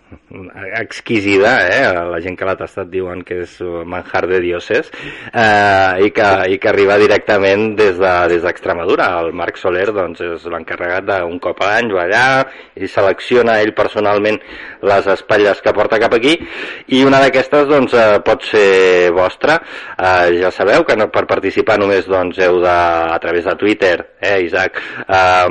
[0.79, 1.83] exquisida, eh?
[2.11, 4.89] la gent que l'ha tastat diuen que és manjar de dioses,
[5.31, 9.07] eh, i, que, i que arriba directament des de- des d'Extremadura.
[9.15, 12.25] De, el Marc Soler doncs, és l'encarregat d'un cop a l'any, va allà
[12.75, 14.39] i selecciona ell personalment
[14.85, 16.35] les espatlles que porta cap aquí,
[16.87, 19.59] i una d'aquestes doncs, eh, pot ser vostra.
[19.97, 22.75] Eh, ja sabeu que no, per participar només doncs, heu de,
[23.15, 25.47] a través de Twitter, eh, Isaac, eh,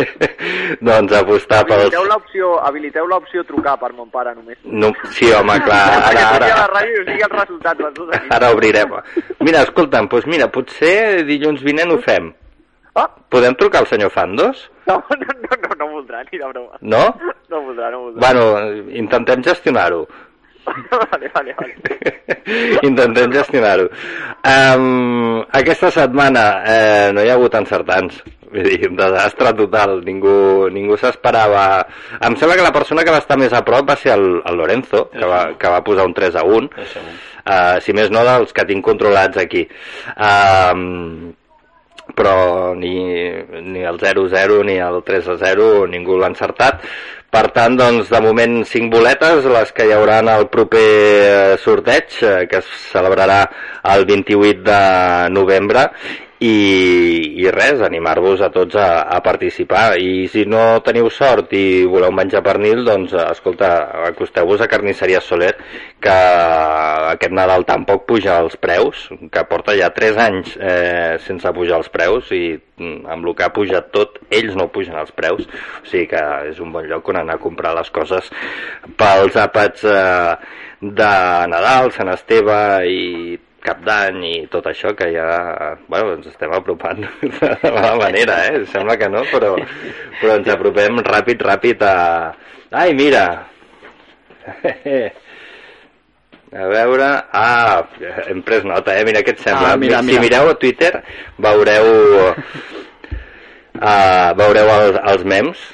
[0.88, 1.86] doncs apostar pels...
[1.86, 4.58] Habiliteu l'opció habiliteu l'opció trucar per mon pare només.
[4.66, 5.78] No, sí, home, clar,
[6.10, 8.34] ara, ara, truqui a la ràdio i us digui els resultats dels dos equips.
[8.34, 8.96] ara obrirem.
[9.46, 12.32] Mira, escolta'm, doncs mira, potser dilluns vinent ho fem.
[12.96, 14.70] Ah, Podem trucar al senyor Fandos?
[14.88, 16.78] no, no, no, no, no voldrà, ni de broma.
[16.80, 17.02] No?
[17.52, 18.22] No voldrà, no voldrà.
[18.24, 18.44] Bueno,
[19.02, 20.06] intentem gestionar-ho.
[21.12, 21.74] vale, vale, vale.
[22.88, 23.90] Intentem gestionar-ho.
[24.46, 28.22] Um, aquesta setmana eh, no hi ha hagut encertants.
[28.56, 29.98] Vull dir, un desastre total.
[30.06, 30.36] Ningú,
[30.72, 31.64] ningú s'esperava...
[32.24, 34.60] Em sembla que la persona que va estar més a prop va ser el, el
[34.62, 36.70] Lorenzo, que va, que va posar un 3 a 1.
[37.46, 39.66] Uh, si més no, dels que tinc controlats aquí.
[40.16, 41.34] Um,
[42.16, 42.94] però ni,
[43.66, 46.80] ni el 0-0 ni el 3-0 ningú l'ha encertat.
[47.36, 51.56] Per tant, doncs, de moment, cinc boletes, les que hi haurà en el proper eh,
[51.60, 53.42] sorteig, eh, que es celebrarà
[53.92, 54.78] el 28 de
[55.34, 55.90] novembre,
[56.38, 59.96] i, i res, animar-vos a tots a, a participar.
[59.96, 63.70] I si no teniu sort i voleu menjar pernil doncs escolta,
[64.10, 65.54] acosteu-vos a Carnisseria Soler
[66.02, 66.16] que
[67.14, 71.88] aquest Nadal tampoc puja els preus que porta ja 3 anys eh, sense pujar els
[71.92, 75.48] preus i mm, amb el que ha pujat tot ells no pugen els preus.
[75.80, 76.22] O sigui que
[76.52, 78.28] és un bon lloc on anar a comprar les coses
[79.00, 80.36] pels àpats eh,
[80.80, 81.12] de
[81.48, 82.60] Nadal, Sant Esteve
[82.92, 85.26] i cap d'any i tot això que ja
[85.90, 88.64] bueno, ens estem apropant de mala manera, eh?
[88.72, 89.54] Sembla que no, però,
[90.20, 91.96] però ens apropem ràpid, ràpid a...
[92.70, 93.26] Ai, mira!
[96.56, 97.08] A veure...
[97.34, 97.82] Ah,
[98.30, 99.04] hem pres nota, eh?
[99.04, 99.74] Mira què et sembla.
[99.74, 100.22] Ah, mira, si mira.
[100.22, 100.92] mireu a Twitter
[101.42, 101.88] veureu...
[103.76, 105.64] Uh, veureu els, els mems.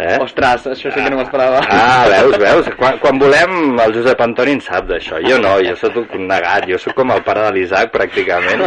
[0.00, 0.16] Eh?
[0.22, 1.60] Ostres, això sí que no m'esperava.
[1.68, 2.70] Ah, veus, veus?
[2.78, 3.52] Quan, quan volem,
[3.84, 5.20] el Josep Antoni en sap d'això.
[5.26, 8.64] Jo no, jo sóc un negat, jo sóc com el pare de l'Isaac, pràcticament.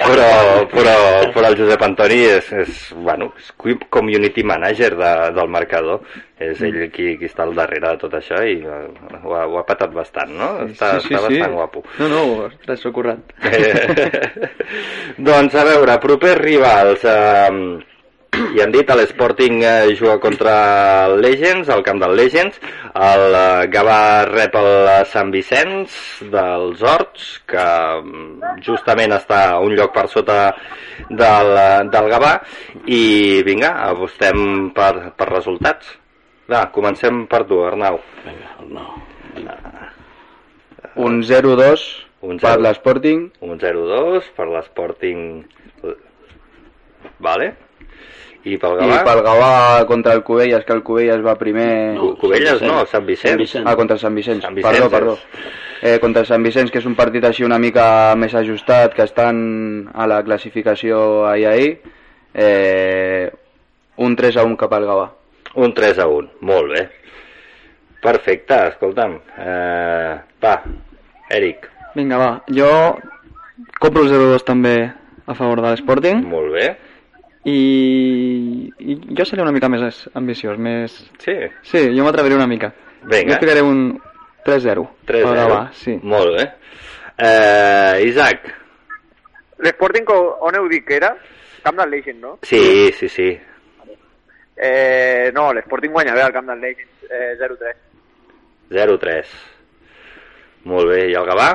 [0.00, 0.30] Però,
[0.72, 0.96] però,
[1.34, 3.52] però el Josep Antoni és, és, bueno, és
[3.92, 6.00] community manager de, del marcador.
[6.40, 8.78] És ell qui, qui està al darrere de tot això i eh,
[9.20, 10.48] ho ha, ho ha patat bastant, no?
[10.64, 11.82] Està, està bastant guapo.
[11.98, 13.34] No, no, ostres, s'ho currat.
[13.44, 14.48] Eh,
[15.28, 17.84] doncs a veure, propers rivals eh,
[18.30, 20.52] i han dit l'Sporting eh, juga contra
[21.06, 22.58] el Legends, al camp del Legends.
[22.94, 25.96] El eh, Gavà rep el eh, Sant Vicenç
[26.30, 27.64] dels Horts que
[28.00, 30.38] mm, justament està un lloc per sota
[31.08, 32.34] del, eh, del Gavà.
[32.86, 33.02] I
[33.46, 35.96] vinga, apostem per, per resultats.
[36.50, 37.98] Va, comencem per tu, Arnau.
[41.00, 41.82] Un 0-2
[42.26, 42.62] Un per 0.
[42.66, 43.26] l'Sporting.
[43.40, 45.42] un 0-2 per l'Sporting.
[47.18, 47.69] Vale
[48.44, 49.54] i pel I Gavà pel Gavà
[49.88, 51.94] contra el Cubelles, que el Cubelles va primer...
[51.96, 53.56] No, Cubelles no, Sant Vicenç.
[53.64, 54.44] Ah, contra Sant Vicenç.
[54.46, 54.92] Sant Vicenç, perdó, és.
[54.94, 55.50] perdó.
[55.80, 59.90] Eh, contra Sant Vicenç, que és un partit així una mica més ajustat, que estan
[59.92, 61.72] a la classificació ahir ahir.
[62.34, 63.28] Eh,
[64.00, 65.10] un 3 a 1 cap al Gavà.
[65.60, 66.86] Un 3 a 1, molt bé.
[68.00, 69.18] Perfecte, escolta'm.
[69.36, 70.54] Eh, va,
[71.36, 72.30] Eric, Vinga, va.
[72.54, 72.70] Jo
[73.82, 74.76] compro el 0-2 també
[75.26, 76.68] a favor de l'Sporting molt bé.
[77.44, 80.96] I, i jo seré una mica més ambiciós, més...
[81.22, 82.72] Sí, Sí, jo m'atreveré una mica.
[83.02, 83.34] Vinga.
[83.34, 84.00] Jo ficaré un,
[84.44, 84.88] 3-0.
[85.06, 85.98] 3 Pel 0 Gavà, sí.
[86.02, 86.46] Molt bé.
[87.20, 88.48] Eh, Isaac.
[89.60, 90.08] L'Sporting,
[90.40, 91.14] on heu dit que era?
[91.62, 92.38] Camp del Legend, no?
[92.42, 93.28] Sí, sí, sí.
[94.56, 97.76] Eh, no, l'Sporting guanya bé al Camp del Legend, eh, 0-3.
[98.70, 99.34] 0-3.
[100.64, 101.04] Molt bé.
[101.10, 101.50] I el Gavà?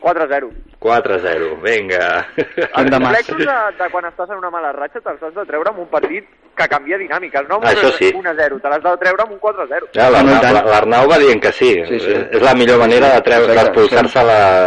[0.00, 0.50] 4-0.
[0.80, 1.60] 4-0.
[1.62, 2.26] Vinga.
[2.36, 5.80] Els reflexos de, de quan estàs en una mala ratxa te'ls has de treure amb
[5.84, 8.10] un partit que canvia dinàmiques, no amb Això sí.
[8.16, 9.88] un 1-0, te l'has de treure amb un 4-0.
[9.96, 11.72] Ja, L'Arnau l'Arnau va dient que sí.
[11.88, 12.14] Sí, sí.
[12.32, 14.24] És la millor manera de treure d'expulsar-se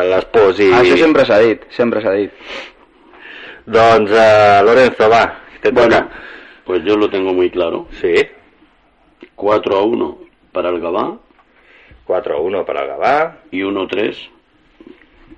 [0.10, 0.60] les pors.
[0.60, 0.72] I...
[0.82, 2.32] Això sempre s'ha dit, sempre s'ha dit.
[3.66, 5.24] Doncs, eh, Lorenzo, va.
[5.62, 6.10] Te Bueno, toca.
[6.66, 7.88] pues yo lo tengo muy claro.
[8.02, 8.14] Sí.
[9.36, 10.18] 4 a 1
[10.52, 11.18] para el Gabá
[12.08, 13.38] 4-1 per al Gavà.
[13.52, 14.30] y 1-3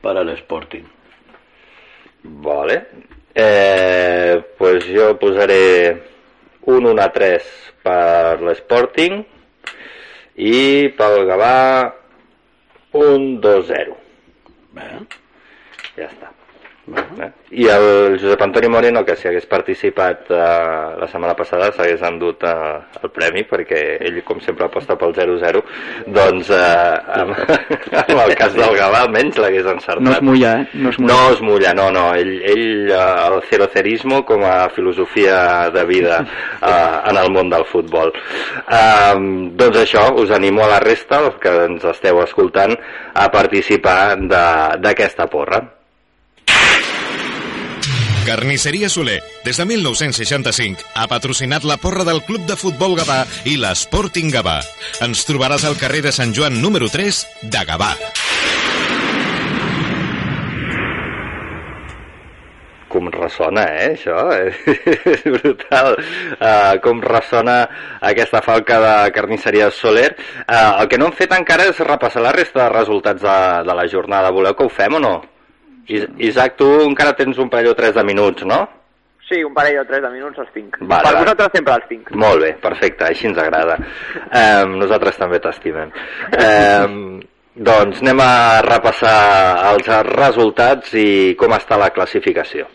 [0.01, 0.83] para el Sporting.
[2.23, 2.87] Vale.
[3.33, 6.03] Eh, pues jo posaré
[6.63, 7.47] un 1 a 3
[7.81, 9.21] per l'Sporting
[10.35, 11.55] i pel Gavà
[12.99, 13.97] un 2-0.
[14.75, 14.91] Bé.
[15.95, 16.30] Ja està.
[17.21, 17.29] Eh?
[17.51, 20.37] I el Josep Antoni Moreno, que si hagués participat eh,
[21.01, 25.61] la setmana passada, s'hagués endut eh, el premi, perquè ell, com sempre, aposta pel 0-0,
[26.07, 26.61] doncs eh,
[27.21, 27.35] amb,
[28.05, 30.03] amb el cas del Gavà almenys l'hagués encertat.
[30.05, 30.67] No es mulla, eh?
[30.73, 31.13] No es mulla.
[31.13, 32.05] No es mulla, no, no.
[32.15, 36.21] Ell, ell eh, el cerocerismo com a filosofia de vida
[36.61, 38.13] eh, en el món del futbol.
[38.71, 42.77] Um, doncs això, us animo a la resta, els que ens esteu escoltant,
[43.13, 45.61] a participar de- d'aquesta porra.
[48.25, 53.55] Carnisseria Soler, des de 1965, ha patrocinat la porra del Club de Futbol Gavà i
[53.57, 54.59] l'Sporting Gavà.
[55.01, 57.95] Ens trobaràs al carrer de Sant Joan número 3 de Gavà.
[62.91, 64.17] com ressona, eh, això?
[65.15, 65.95] És brutal.
[66.35, 67.63] Uh, com ressona
[68.03, 70.11] aquesta falca de carnisseria Soler.
[70.43, 73.77] Uh, el que no hem fet encara és repassar la resta de resultats de, de
[73.79, 74.33] la jornada.
[74.35, 75.15] Voleu que ho fem o no?
[75.87, 78.61] Is Isaac, tu encara tens un parell o tres de minuts, no?
[79.27, 80.75] Sí, un parell o tres de minuts els tinc.
[80.81, 81.19] Vale, per va.
[81.23, 82.11] vosaltres sempre els tinc.
[82.19, 83.77] Molt bé, perfecte, així ens agrada.
[84.27, 85.93] Um, nosaltres també t'estimem.
[86.35, 87.21] Um,
[87.55, 88.33] doncs anem a
[88.65, 89.15] repassar
[89.71, 91.07] els resultats i
[91.39, 92.67] com està la classificació.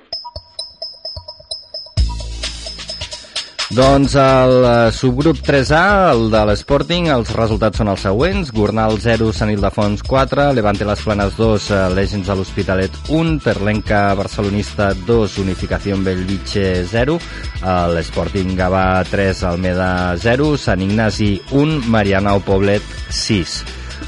[3.75, 8.53] Doncs el eh, subgrup 3A, el de l'Sporting, els resultats són els següents.
[8.55, 14.05] Gornal 0, Sant Ildefons 4, Levante Les Planes 2, eh, Legends de l'Hospitalet 1, Terlenca
[14.15, 22.45] Barcelonista 2, Unificació Bellvitge 0, eh, l'Sporting Gavà 3, Almeda 0, Sant Ignasi 1, Marianao
[22.47, 23.65] Poblet 6.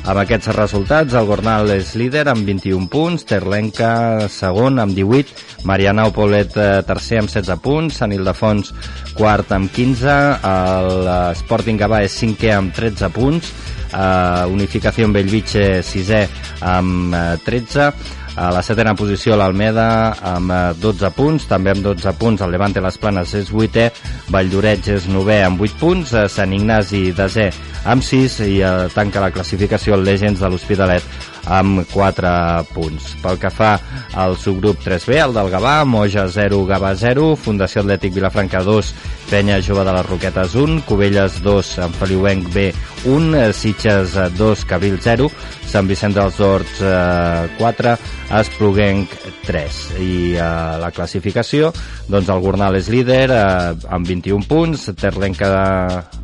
[0.09, 6.14] Amb aquests resultats, el Gornal és líder amb 21 punts, Terlenca segon amb 18, Marianao
[6.16, 8.73] Poblet eh, tercer amb 16 punts, Sant Ildefons
[9.18, 10.12] quart amb 15,
[10.46, 13.50] el eh, Sporting Gavà és cinquè amb 13 punts,
[13.90, 16.22] eh, Unificació Bellvitge sisè
[16.62, 17.90] amb eh, 13,
[18.38, 19.88] a la setena posició l'Almeda
[20.35, 23.88] amb eh, 12 punts, també amb 12 punts el Levante Les Planes és vuitè,
[24.31, 27.48] Valldoreig és novè amb 8 punts, eh, Sant Ignasi desè
[27.90, 33.15] amb 6 i eh, tanca la classificació el Legends de l'Hospitalet amb 4 punts.
[33.23, 33.75] Pel que fa
[34.19, 38.93] al subgrup 3B, el del Gavà, Moja 0, Gavà 0, Fundació Atlètic Vilafranca 2,
[39.29, 42.71] Penya Jove de les Roquetes 1, Cubelles 2, Sant Feliuenc B
[43.09, 45.29] 1, eh, Sitges eh, 2, Cabril 0,
[45.69, 47.95] Sant Vicent dels Horts eh, 4,
[48.41, 49.13] Espluguenc
[49.47, 49.83] 3.
[50.01, 50.49] I eh,
[50.81, 51.73] la classificació,
[52.09, 55.53] doncs el Gornal és líder eh, amb 21 punts, Terlenca...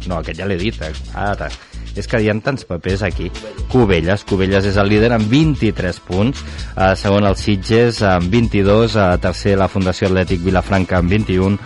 [0.09, 0.93] No, aquest ja l'he dit, eh?
[1.15, 1.49] ara
[1.96, 3.30] és que hi ha tants papers aquí.
[3.72, 6.44] Cubelles, Cubelles és el líder amb 23 punts,
[6.76, 11.59] eh, segon el Sitges amb 22, eh, tercer la Fundació Atlètic Vilafranca amb 21,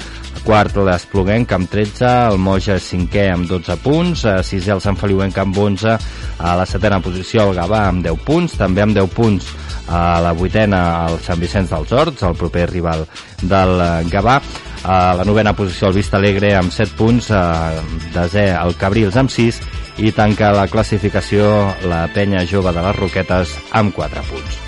[0.45, 5.37] quart l'Espluguenc amb 13, el Moja cinquè amb 12 punts, eh, sisè el Sant Feliuenc
[5.39, 5.99] amb 11,
[6.39, 9.51] a la setena posició el Gavà amb 10 punts, també amb 10 punts
[9.89, 13.07] a la vuitena el Sant Vicenç dels Horts, el proper rival
[13.43, 14.41] del eh, Gavà,
[14.85, 17.83] a la novena posició el Vista Alegre amb 7 punts, eh,
[18.15, 19.61] desè el Cabrils amb 6
[19.99, 21.49] i tanca la classificació
[21.91, 24.59] la penya jove de les Roquetes amb 4 punts.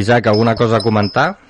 [0.00, 1.49] Isaac, alguna cosa a comentar?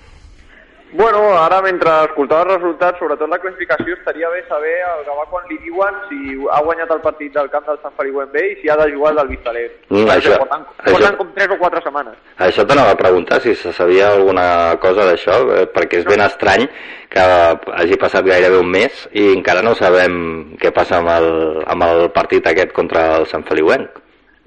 [0.93, 5.45] Bueno, ara mentre escoltava els resultats, sobretot la classificació, estaria bé saber al Gavà quan
[5.49, 8.69] li diuen si ha guanyat el partit del camp del Sant Feliuent B i si
[8.69, 9.77] ha de jugar al del Vistalegre.
[9.89, 12.15] Mm, Perquè això- porten, això- porten com 3 o 4 setmanes.
[12.39, 16.69] Això t'anava a preguntar si se sabia alguna cosa d'això, eh, perquè és ben estrany
[17.09, 21.83] que hagi passat gairebé un mes i encara no sabem què passa amb el, amb
[21.85, 23.89] el partit aquest contra el Sant Feliuenc.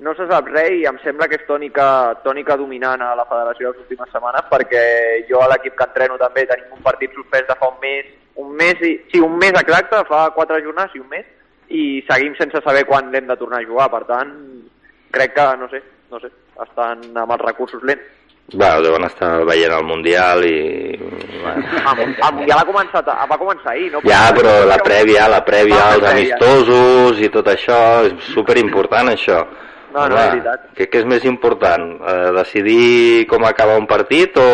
[0.03, 1.85] No se sap res i em sembla que és tònica,
[2.25, 4.83] tònica dominant a la federació les últimes setmanes perquè
[5.29, 8.55] jo a l'equip que entreno també tenim un partit suspès de fa un mes un
[8.55, 11.25] mes, i, sí, un mes exacte, fa quatre jornades i un mes,
[11.69, 14.33] i seguim sense saber quan l'hem de tornar a jugar, per tant,
[15.13, 16.31] crec que, no sé, no sé,
[16.65, 18.09] estan amb els recursos lents.
[18.59, 20.57] Va, deuen estar veient el Mundial i...
[20.99, 21.61] Bueno.
[21.93, 24.01] El, el Mundial ha començat, va començar ahir, no?
[24.03, 27.77] Ja, però la prèvia, la prèvia, Ah, els amistosos i tot això,
[28.09, 29.45] és superimportant això.
[29.93, 30.61] No, no, Home, és veritat.
[30.73, 31.83] Què, què és més important?
[32.01, 34.45] Eh, decidir com acaba un partit o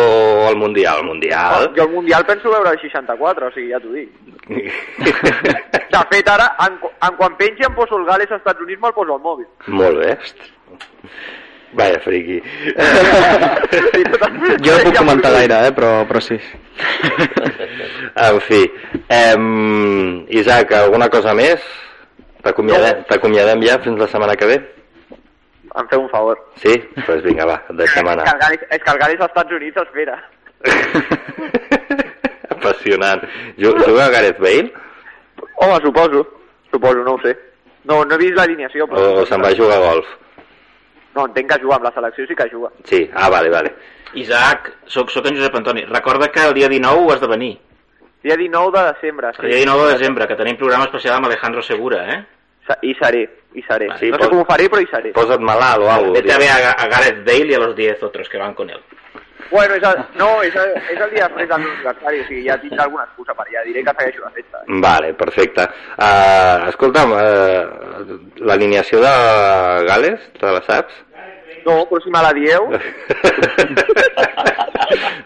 [0.50, 1.00] el Mundial?
[1.00, 1.70] El Mundial.
[1.76, 4.10] Jo el Mundial penso veure el 64, o sigui, ja t'ho dic.
[5.94, 6.76] De fet, ara, en,
[7.08, 9.48] en quan pengi em poso el Gales als Estats Units, me'l poso al mòbil.
[9.80, 10.18] Molt bé.
[11.78, 12.40] Vaya friqui.
[14.60, 16.36] Jo no puc comentar gaire, eh, però, però sí.
[18.26, 18.60] en fi.
[19.08, 21.64] Em, Isaac, alguna cosa més?
[22.44, 24.60] T'acomiadem t'acomiadem ja fins la setmana que ve?
[25.78, 26.38] Em feu un favor.
[26.56, 26.72] Sí?
[26.96, 28.24] Doncs pues vinga, va, deixem És anar.
[28.24, 30.16] que el Gales, és que el Gales als Estats Units espera.
[32.50, 33.22] Apassionant.
[33.56, 34.72] Ju- Juga Gareth Bale
[35.62, 36.26] Home, suposo.
[36.72, 37.36] Suposo, no ho sé.
[37.84, 39.20] No, no he vist l'alineació, però...
[39.22, 40.06] o se'n va a jugar a golf?
[41.14, 42.70] No, entenc que juga amb la selecció, sí que juga.
[42.84, 43.72] Sí, ah, vale, vale.
[44.20, 45.84] Isaac, soc, soc en Josep Antoni.
[45.88, 47.52] Recorda que el dia 19 ho has de venir.
[48.22, 51.62] Dia 19 de desembre, El dia 19 de desembre, que tenim programa especial amb Alejandro
[51.62, 52.20] Segura, eh?
[52.82, 53.22] Hi seré,
[53.54, 53.88] hi seré.
[53.98, 55.12] Sí, no pos- sé com ho faré, però hi seré.
[55.12, 58.02] Posa't malalt o alguna Vete a ver a, a Gareth Bale y a los 10
[58.02, 58.80] otros que van con él.
[59.50, 62.44] Bueno, és el, no, és el, és el dia després del meu aniversari, o sigui,
[62.46, 63.64] ja tindré alguna excusa per allà.
[63.66, 64.58] Diré que segueixo la festa.
[64.62, 64.76] Eh?
[64.84, 65.64] Vale, perfecte.
[65.98, 69.10] Uh, escolta'm, uh, l'alineació de
[69.88, 70.94] Gales, te la saps?
[71.66, 72.70] No, però si me la dieu...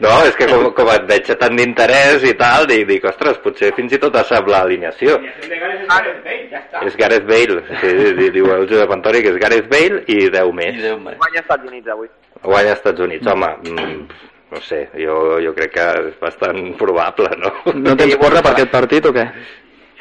[0.05, 3.71] No, és que com, com et veig tant d'interès i tal, dic, dic, ostres, potser
[3.77, 5.15] fins i tot sap l'alineació.
[6.85, 10.53] És Gareth Bale, sí, di- diu el Josep Antoni que és Gareth Bale i 10
[10.59, 10.77] més.
[10.83, 12.11] Guanya Estats Units avui.
[12.45, 14.05] Guanya Estats Units, home, mm,
[14.53, 15.17] no sé, jo,
[15.47, 17.55] jo crec que és bastant probable, no?
[17.73, 19.25] No tens porra per aquest partit o què?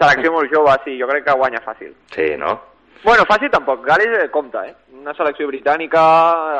[0.01, 1.93] Selecció molt jove, sí, jo crec que guanya fàcil.
[2.11, 2.57] Sí, no?
[3.05, 4.75] Bueno, fàcil tampoc, Gales compta, eh?
[5.03, 6.01] Una selecció britànica,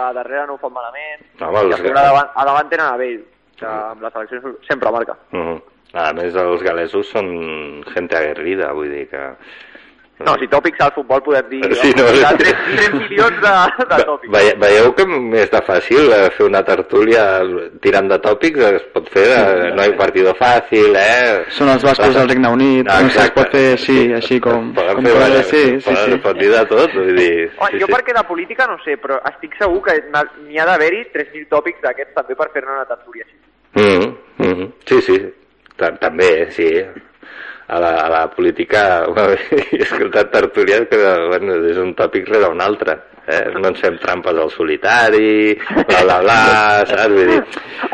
[0.04, 1.86] a darrere no ho fan malament, Home, i els...
[1.88, 3.22] a, a, davant, a davant tenen a Bale,
[3.60, 5.16] que amb la selecció sempre marca.
[5.32, 5.62] Mm
[5.94, 7.28] A més, els galesos són
[7.94, 9.22] gente aguerrida, vull dir que...
[10.22, 11.60] No, si tòpics al futbol podem dir...
[11.80, 12.44] Sí, no, hi ha sí.
[12.44, 13.54] 3, 3 milions de,
[13.90, 14.32] de tòpics.
[14.36, 15.06] Ve, veieu que
[15.42, 17.24] és de fàcil eh, fer una tertúlia
[17.82, 18.62] tirant de tòpics?
[18.70, 21.42] Es pot fer, de, no hi ha partido fàcil, eh?
[21.58, 24.70] Són els bascos del Regne Unit, no sé, es pot fer així, així com...
[24.78, 26.20] Poden com fer, vaja, sí, sí, poden, sí.
[26.28, 27.32] pot dir de tot, vull dir...
[27.58, 27.96] Oh, sí, jo sí.
[27.98, 32.14] perquè de política no sé, però estic segur que n'hi ha d'haver-hi 3.000 tòpics d'aquests
[32.20, 33.42] també per fer-ne una tertúlia així.
[33.82, 34.14] Mm,
[34.46, 35.18] mm, sí, sí,
[35.76, 36.70] Ta- també, sí.
[37.68, 39.06] A la, a la política
[39.72, 41.00] he escoltat tertúlies que
[41.30, 43.00] bueno, és un tòpic rere un altre.
[43.28, 43.44] Eh?
[43.56, 45.54] No ens fem trampes al solitari,
[45.88, 46.40] bla, bla, bla,
[46.90, 47.08] saps?
[47.14, 47.38] Vull dir,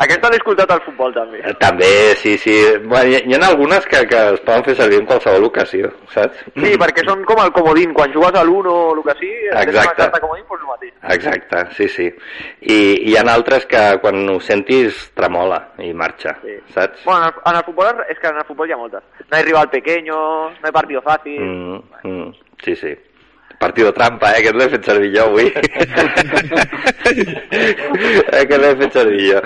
[0.00, 1.38] Aquesta l'he escoltat al futbol també.
[1.44, 2.54] Eh, També, sí, sí.
[2.84, 6.40] Bueno, hi, hi ha algunes que, que es poden fer servir en qualsevol ocasió, saps?
[6.56, 9.54] Sí, perquè són com el comodín, quan jugues a l'1 o el que sigui, tens
[9.54, 10.02] una Exacte.
[10.02, 10.94] carta comodín, doncs el mateix.
[11.16, 12.08] Exacte, sí, sí.
[12.74, 16.56] I hi ha altres que quan ho sentis tremola i marxa, Sí.
[16.74, 17.04] saps?
[17.04, 19.02] Bueno, en el, en el futbol, és que en el futbol hi ha moltes.
[19.30, 20.16] No hay rival pequeño,
[20.50, 21.38] no hay partido fácil...
[21.40, 22.32] Mm, mm,
[22.64, 22.96] sí, sí.
[23.60, 24.40] Partido trampa, eh?
[24.40, 25.50] Aquest l'he fet servir jo avui.
[28.40, 29.42] Aquest l'he fet servir jo.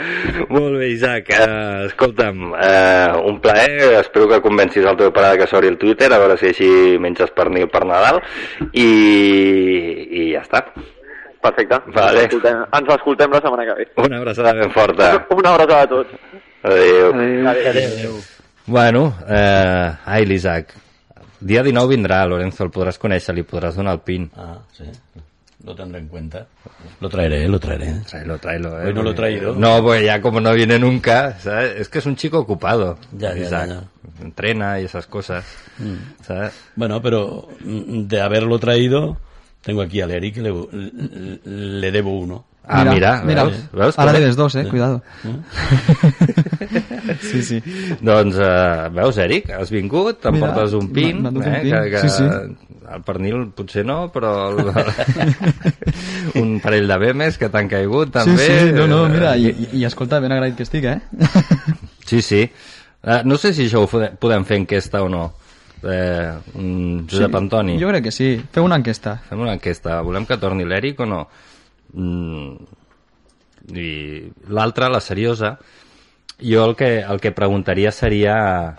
[0.54, 1.32] Molt bé, Isaac.
[1.34, 3.96] Uh, escolta'm, uh, un plaer.
[3.98, 6.70] Espero que convencis el teu pare de que s'obri el Twitter, a veure si així
[7.02, 8.22] menges pernil per Nadal.
[8.70, 10.62] I, i ja està.
[11.42, 11.82] Perfecte.
[11.98, 12.22] Vale.
[12.22, 13.88] Ens, escoltem, ens escoltem la setmana que ve.
[14.06, 15.10] Una abraçada ben forta.
[15.40, 16.14] Una abraçada a tots.
[16.62, 17.10] Adéu.
[17.10, 17.50] Adéu.
[17.74, 18.16] Adéu.
[18.64, 20.83] Bueno, eh, ai, l'Isaac.
[21.44, 24.30] Dia 19 vindrà, Lorenzo, el podràs conèixer, li podràs donar el pin.
[24.36, 24.84] Ah, sí.
[25.64, 26.46] Lo tendré en cuenta.
[27.00, 27.92] Lo traeré, lo traeré.
[28.08, 28.80] Tráelo, tráelo.
[28.82, 29.54] Eh, Hoy no lo he traído.
[29.54, 31.80] No, pues ya como no viene nunca, ¿sabes?
[31.80, 33.68] Es que es un chico ocupado, Ya, ya, Isaac.
[33.68, 33.82] ya,
[34.22, 35.44] Entrena y esas cosas,
[36.22, 36.52] ¿sabes?
[36.76, 39.16] Bueno, pero mm, de haberlo traído,
[39.62, 42.44] tengo aquí al Eric, le, le, le debo uno.
[42.66, 43.44] Ah, mira, mira.
[43.44, 43.52] com-
[44.14, 44.66] li des dos, eh?
[44.68, 45.02] Cuidado.
[47.20, 47.58] sí, sí.
[48.00, 51.70] Doncs, eh, veus, Eric, has vingut, em Mira, portes un pin, dut un eh, pin,
[51.70, 52.74] que, que sí, sí.
[52.94, 54.72] el pernil potser no, però el,
[56.42, 58.48] un parell de bemes que t'han caigut també.
[58.48, 61.00] Sí, sí, no, no, eh, mira, i, i, escolta, ben agraït que estic, eh?
[62.04, 62.42] Sí, sí.
[63.04, 63.88] Uh, no sé si això ho
[64.20, 65.24] podem fer enquesta o no.
[65.84, 68.28] Eh, mm, Josep sí, Antoni, Jo crec que sí.
[68.52, 69.18] Feu una enquesta.
[69.28, 70.00] fem una enquesta.
[70.02, 71.20] Volem que torni l'Eric o no?
[71.92, 72.54] Mm,
[73.74, 73.88] I
[74.48, 75.58] l'altra, la seriosa,
[76.40, 78.76] jo el que, el que preguntaria seria...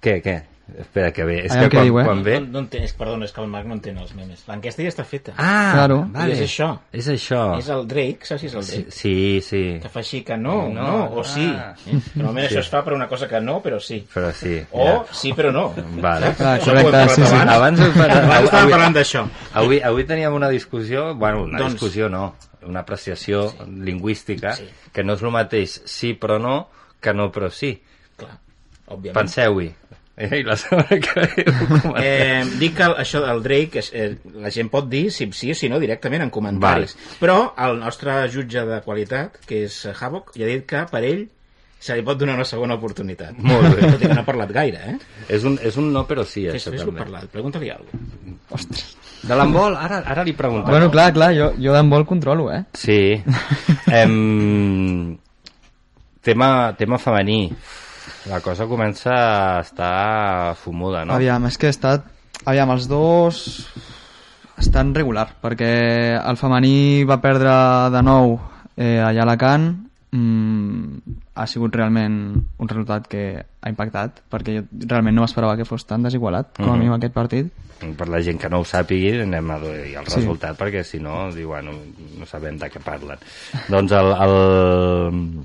[0.00, 0.36] Què, què?
[0.78, 1.46] Espera, que bé.
[1.46, 2.02] És Aviam que què quan, diu, eh?
[2.04, 2.34] quan ve...
[2.44, 4.42] No, no entén, és, perdona, és que el Marc no entén els memes.
[4.50, 5.32] L'enquesta ja està feta.
[5.40, 5.96] Ah, Claro.
[6.12, 6.34] vale.
[6.36, 6.66] És això.
[6.92, 7.40] És això.
[7.56, 8.92] És el Drake, saps si és el Sí, Drake?
[8.92, 9.14] sí,
[9.46, 9.62] sí.
[9.80, 11.46] Que fa així que no, No, no, o sí.
[11.56, 11.72] ah.
[11.86, 11.96] Eh?
[12.20, 12.54] Normalment Sí.
[12.54, 14.02] això es fa per una cosa que no, però sí.
[14.12, 14.58] Però sí.
[14.72, 14.98] O ja.
[15.10, 15.72] sí, però no.
[15.96, 16.34] Vale.
[16.38, 17.34] Ah, Això ho hem correcte, parlat sí, sí.
[17.34, 17.50] abans.
[17.56, 19.24] Abans, Abans estàvem parlant d'això.
[19.54, 22.34] Avui, avui teníem una discussió, bueno, una Doncs- discussió no,
[22.68, 23.54] una apreciació
[23.88, 24.68] lingüística, Sí.
[24.92, 26.68] que no és el mateix sí però no
[27.00, 27.74] que no però sí.
[28.16, 28.38] Clar,
[28.88, 29.14] òbviament.
[29.20, 29.68] Penseu-hi.
[30.18, 31.44] Eh, I la setmana que ve.
[32.02, 35.52] Eh, dic que el- això del Drake, és, eh, la gent pot dir si sí
[35.52, 36.96] o si no directament en comentaris.
[37.20, 41.28] Però el nostre jutge de qualitat, que és Havoc, ja ha dit que per ell
[41.78, 43.38] se li pot donar una segona oportunitat.
[43.38, 43.92] Molt bé.
[43.92, 44.96] Tot i que no ha parlat gaire, eh?
[45.28, 47.04] És un, és un no però sí, Fes, això Fes-lo també.
[47.04, 48.66] parlar, pregunta-li alguna cosa.
[49.22, 50.70] De l'handbol, ara, ara li preguntem.
[50.74, 52.64] Bueno, clar, clar, jo, jo d'handbol controlo, eh?
[52.74, 53.22] Sí.
[54.02, 55.16] em...
[56.28, 57.48] tema, tema femení.
[58.28, 61.16] La cosa comença a estar fumuda, no?
[61.16, 62.04] Aviam, és que he estat...
[62.48, 63.38] Aviam, els dos
[64.58, 65.70] estan regular, perquè
[66.18, 67.52] el femení va perdre
[67.94, 68.36] de nou
[68.76, 69.68] eh, allà a Alacant,
[70.14, 72.16] mm, ha sigut realment
[72.58, 76.68] un resultat que ha impactat, perquè jo realment no m'esperava que fos tan desigualat, com
[76.70, 76.78] a Mhm.
[76.78, 77.52] mínim aquest partit.
[77.78, 80.16] Per la gent que no ho sàpigui, anem a dir el Sí.
[80.16, 81.70] resultat, perquè si no, diu, bueno,
[82.18, 83.18] no sabem de què parlen.
[83.68, 85.44] doncs el, el,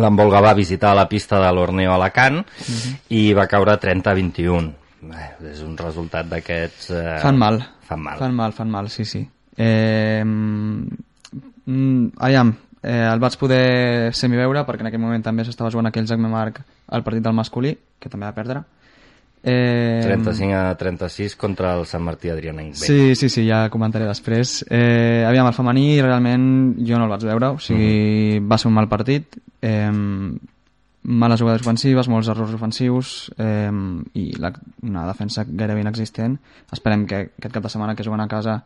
[0.00, 2.94] l'Envolga va visitar la pista de l'Orneo Alacant Mhm.
[3.10, 4.72] i va caure 30-21.
[5.02, 6.90] Eh, és un resultat d'aquests...
[6.90, 7.58] Eh, Fan mal.
[7.88, 8.18] Fan mal.
[8.18, 9.28] Fan mal, fan mal, sí, sí.
[9.56, 15.86] Eh, mm, aviam, eh, el vaig poder semiveure perquè en aquell moment també s'estava jugant
[15.90, 18.62] aquell Jack Marc al partit del masculí, que també va perdre.
[19.44, 22.76] Eh, 35 a 36 contra el Sant Martí Adrianenc.
[22.78, 24.60] Sí, sí, sí, ja comentaré després.
[24.70, 28.76] Eh, aviam, el femení realment jo no el vaig veure, o sigui, va ser un
[28.78, 29.90] mal partit, eh,
[31.02, 33.72] males jugades ofensives, molts errors ofensius eh,
[34.14, 34.52] i la,
[34.86, 36.38] una defensa gairebé inexistent.
[36.70, 38.60] Esperem que aquest cap de setmana que juguen a casa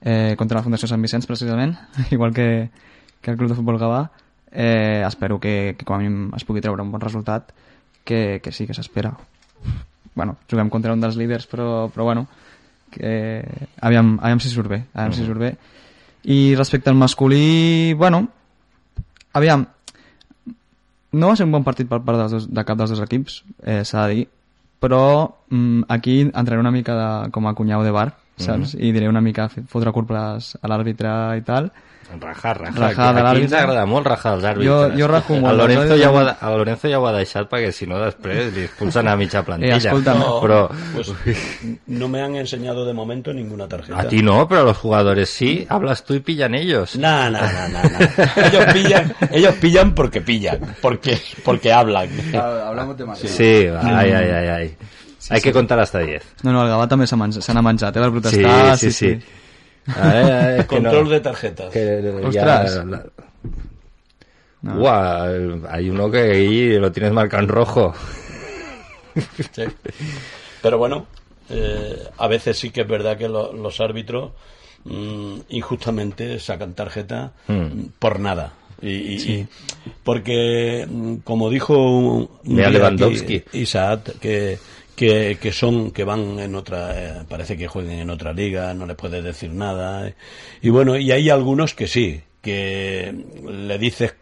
[0.00, 1.76] eh, contra la Fundació Sant Vicenç, precisament,
[2.10, 2.68] igual que,
[3.20, 4.08] que el Club de Futbol Gavà,
[4.50, 7.54] eh, espero que, que com a mínim es pugui treure un bon resultat,
[8.02, 9.14] que, que sí, que s'espera
[10.16, 12.26] bueno, juguem contra un dels líders, però, però bueno,
[12.90, 13.44] que
[13.84, 15.52] aviam, aviam si surt bé, aviam si surt bé.
[16.26, 18.24] I respecte al masculí, bueno,
[19.36, 19.66] aviam,
[21.12, 23.42] no va ser un bon partit per part dels dos, de cap dels dos equips,
[23.62, 24.28] eh, s'ha de dir,
[24.82, 25.02] però
[25.50, 28.74] mm, aquí entraré una mica de, com a cunyau de bar, saps?
[28.74, 31.70] I diré una mica fotre culpes a l'àrbitre i tal.
[32.20, 32.78] Rajar, rajar.
[32.80, 34.68] Rajar de Aquí ens agrada molt rajar els àrbitres.
[34.92, 37.12] Jo- jo rajo molt, El Lorenzo, els ja ho ha, el Lorenzo ja ho ha
[37.12, 39.74] deixat perquè si no després li expulsen a mitja plantilla.
[39.74, 40.18] Eh, escolta'm.
[40.20, 41.12] No, Però pues,
[41.88, 43.98] no me han enseñado de momento ninguna tarjeta.
[44.00, 45.66] a ti no, pero a los jugadores sí.
[45.68, 46.96] Hablas tú y pillan ellos.
[46.96, 48.44] No, no, no, no, no.
[48.46, 52.08] Ellos pillan, ellos pillan porque pillan, porque, porque hablan.
[52.34, 53.18] Hablamos de más.
[53.18, 54.76] Sí, ay, ay, ay, ay.
[55.28, 56.22] Hay que contar hasta 10.
[56.44, 58.78] No, no, el Gavà també s'ha menjat, eh, per Sí, protestar.
[58.78, 59.18] sí, sí.
[59.94, 61.72] A ver, a ver, es que no- Control de tarjetas.
[61.72, 62.84] que ya- Ostras.
[62.86, 63.04] la-
[64.62, 64.78] No.
[64.78, 67.94] Guau, hay uno que ahí lo tienes marcado en rojo.
[69.52, 69.62] Sí.
[70.62, 71.06] Pero bueno,
[71.50, 74.32] eh, a veces sí que es verdad que lo- los árbitros
[74.84, 77.52] mm, injustamente sacan tarjeta Mm.
[77.54, 78.52] mm, por nada.
[78.82, 79.46] Y, y- y-
[80.04, 83.42] porque, mm, como dijo un, Lewandowski.
[83.52, 84.58] Isaac, que,
[84.96, 88.86] que, que son, que van en otra, eh, parece que jueguen en otra liga, no
[88.86, 90.12] les puedes decir nada.
[90.62, 94.14] Y bueno, y hay algunos que sí, que le dices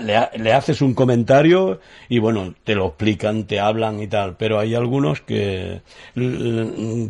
[0.00, 4.58] le, le haces un comentario y bueno, te lo explican, te hablan y tal, pero
[4.58, 5.82] hay algunos que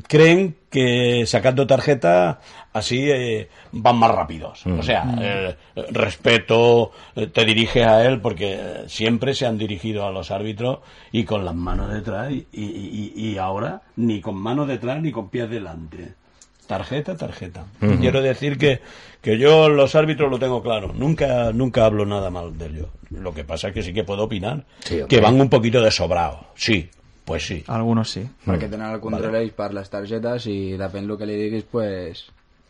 [0.07, 2.41] creen que sacando tarjeta
[2.73, 4.65] así eh, van más rápidos.
[4.67, 5.57] O sea, eh,
[5.91, 10.81] respeto, eh, te diriges a él porque siempre se han dirigido a los árbitros
[11.13, 15.29] y con las manos detrás y, y- y- ahora ni con manos detrás ni con
[15.31, 16.15] pies delante.
[16.67, 17.65] Tarjeta, tarjeta.
[17.81, 17.99] Ujú.
[17.99, 18.81] Quiero decir que,
[19.23, 20.93] que yo los árbitros lo tengo claro.
[20.95, 22.87] Nunca, nunca hablo nada mal de ellos.
[23.11, 24.65] Lo que pasa es que sí que puedo opinar.
[24.81, 26.49] Sí, que van un poquito de sobrado.
[26.57, 26.91] Sí,
[27.29, 27.59] pues sí.
[27.69, 28.23] Algunos sí.
[28.47, 32.23] Perquè tenen el control ells per les targetes i depèn del que li diguis, pues,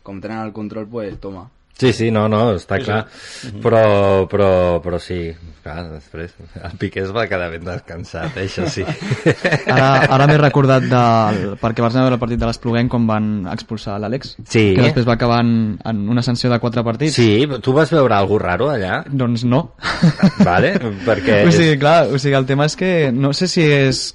[0.03, 1.45] com tenen el control, pues, toma.
[1.79, 2.89] Sí, sí, no, no, està Sí, sí.
[2.89, 3.05] clar.
[3.63, 3.81] Però,
[4.27, 4.49] però,
[4.83, 5.31] però sí,
[5.63, 8.83] clar, després el Piqué es va quedar ben descansat, eh, això sí.
[9.71, 13.07] Ara, ara m'he recordat del, perquè vas anar a veure el partit de l'Espluguenc com
[13.07, 14.73] van expulsar l'Àlex, Sí.
[14.75, 17.15] que després va acabar en, en una sanció de quatre partits.
[17.15, 19.03] Sí, tu vas veure algú raro allà?
[19.07, 19.69] Doncs no.
[20.43, 20.75] Vale,
[21.07, 21.43] perquè...
[21.49, 24.09] O sigui, clar, o sigui, el tema és que no sé si és...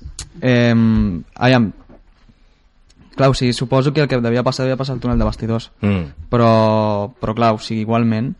[0.44, 1.70] Eh, aviam,
[3.14, 5.70] clar, o sigui, suposo que el que devia passar devia passar al túnel de vestidors.
[5.80, 6.28] Mm.
[6.30, 8.34] Però, però clar, o sigui, igualment,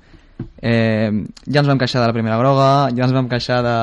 [0.60, 1.10] eh,
[1.46, 3.76] ja ens vam queixar de la primera groga, ja ens vam queixar de,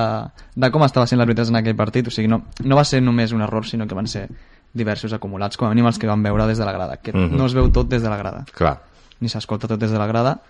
[0.55, 3.31] de com estava sent l'arbitre en aquell partit, o sigui, no, no va ser només
[3.31, 4.27] un error, sinó que van ser
[4.73, 7.35] diversos acumulats, com a mínim els que vam veure des de la grada, que Mhm.
[7.37, 8.45] no es veu tot des de la grada.
[8.53, 8.79] Clar.
[9.19, 10.41] Ni s'escolta tot des de la grada,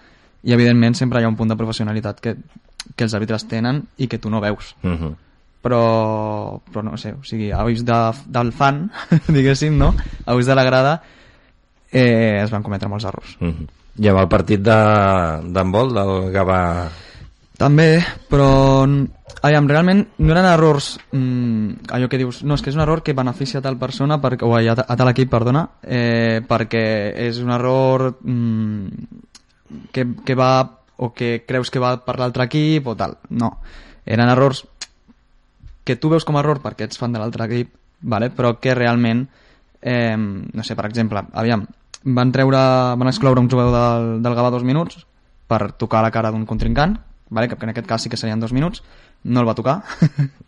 [0.44, 2.36] i evidentment sempre hi ha un punt de professionalitat que,
[2.96, 4.76] que els àrbitres tenen i que tu no veus.
[4.84, 5.16] Uh -huh.
[5.62, 8.00] Però, però no sé, o sigui, a ulls de,
[8.34, 8.88] del fan,
[9.36, 9.92] diguéssim, no?
[10.26, 10.96] A ulls de la grada
[11.92, 13.38] eh, es van cometre molts errors.
[13.40, 13.68] Uh -huh.
[14.02, 16.90] I amb el partit de- d'handbol del Gavà...
[17.58, 18.88] També, però
[19.42, 23.04] aviam, realment no eren errors mm, allò que dius, no, és que és un error
[23.04, 27.42] que beneficia a tal persona perquè, o a, a tal equip, perdona eh, perquè és
[27.42, 28.88] un error mm,
[29.92, 33.58] que, que va o que creus que va per l'altre equip o tal, no
[34.06, 34.66] eren errors
[35.84, 38.30] que tu veus com a error perquè ets fan de l'altre equip vale?
[38.30, 39.28] però que realment
[39.82, 41.66] eh, no sé, per exemple, aviam
[42.04, 42.58] van treure,
[42.98, 45.06] van excloure un jugador del, del Gavà dos minuts
[45.48, 46.98] per tocar la cara d'un contrincant
[47.30, 47.48] vale?
[47.48, 48.84] que en aquest cas sí que serien dos minuts
[49.24, 49.84] no el va tocar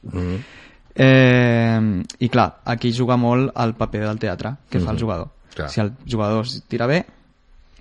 [0.04, 0.36] Mm.
[0.96, 5.02] eh, i clar, aquí juga molt el paper del teatre que fa el Mhm.
[5.02, 5.70] jugador Clar.
[5.70, 7.06] si el jugador es tira bé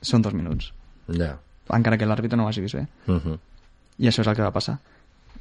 [0.01, 0.73] són dos minuts
[1.09, 1.39] Ja.
[1.71, 3.39] encara que l'àrbitre no ho hagi vist bé Uh -huh.
[3.99, 4.79] i això és el que va passar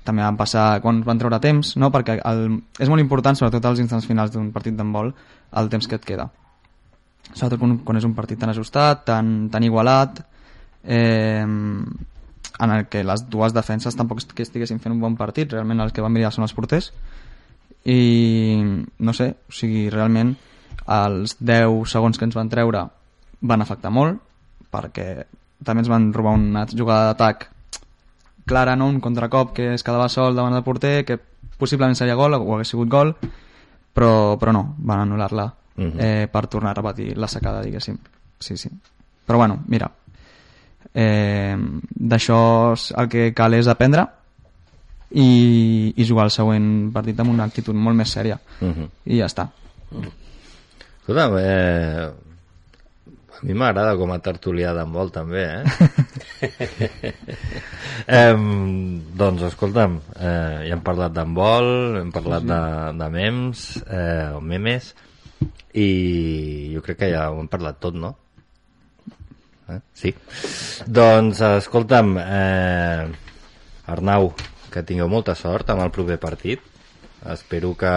[0.03, 1.91] també van passar quan van treure temps no?
[1.93, 2.45] perquè el,
[2.79, 5.13] és molt important sobretot als instants finals d'un partit d'handbol
[5.61, 6.29] el temps que et queda
[7.33, 10.23] sobretot quan, quan és un partit tan ajustat tan, tan igualat
[10.83, 15.81] eh, en el que les dues defenses tampoc que estiguessin fent un bon partit realment
[15.81, 16.91] els que van mirar són els porters
[17.85, 18.61] i
[19.01, 20.35] no sé, o sigui, realment
[20.85, 22.83] els 10 segons que ens van treure
[23.41, 24.21] van afectar molt
[24.73, 25.25] perquè
[25.65, 27.49] també ens van robar una jugada d'atac
[28.51, 28.87] clara, no?
[28.91, 31.17] un contracop que es quedava sol davant del porter que
[31.57, 33.15] possiblement seria gol o hagués sigut gol
[33.95, 35.99] però, però no, van anul·lar-la Mhm.
[36.03, 37.95] eh, per tornar a repetir la secada diguéssim
[38.37, 38.69] sí, sí.
[39.25, 39.87] però bueno, mira
[40.93, 41.55] eh,
[41.95, 44.03] d'això el que cal és aprendre
[45.15, 48.89] i, i jugar el següent partit amb una actitud molt més sèria Mhm.
[49.05, 49.47] i ja està
[51.01, 52.11] Escolta, eh,
[53.31, 55.63] a mi m'agrada com a tertulià d'handbol també, eh?
[58.21, 58.43] em,
[59.17, 61.69] doncs, escolta'm, eh, ja hem parlat d'handbol,
[62.01, 62.53] hem parlat Sí, sí.
[62.53, 64.91] de, de mems, eh, o memes,
[65.77, 65.87] i
[66.73, 68.15] jo crec que ja ho hem parlat tot, no?
[69.71, 69.79] Eh?
[69.93, 70.13] Sí.
[70.87, 73.05] Doncs, escolta'm, eh,
[73.91, 74.33] Arnau,
[74.71, 76.67] que tingueu molta sort amb el proper partit.
[77.31, 77.93] Espero que,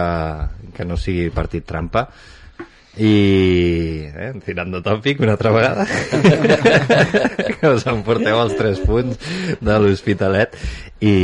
[0.75, 2.05] que no sigui partit trampa.
[2.95, 5.83] I eh, tirant de tòpic una altra vegada
[7.59, 9.19] que us emporteu els tres punts
[9.59, 10.55] de l'Hospitalet
[11.03, 11.15] i,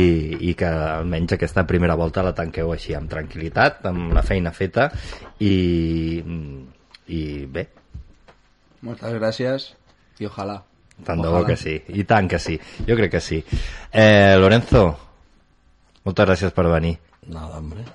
[0.50, 4.90] i que almenys aquesta primera volta la tanqueu així amb tranquil·litat amb la feina feta
[5.40, 6.20] i,
[7.08, 7.64] i bé,
[8.82, 9.70] Moltes gràcies
[10.20, 10.58] i ojalà.
[11.06, 13.38] tant de bo que sí, i tant que sí, jo crec que sí.
[13.92, 14.84] Eh, Lorenzo,
[16.04, 16.96] moltes gràcies per venir.
[17.30, 17.86] Nada, hombre.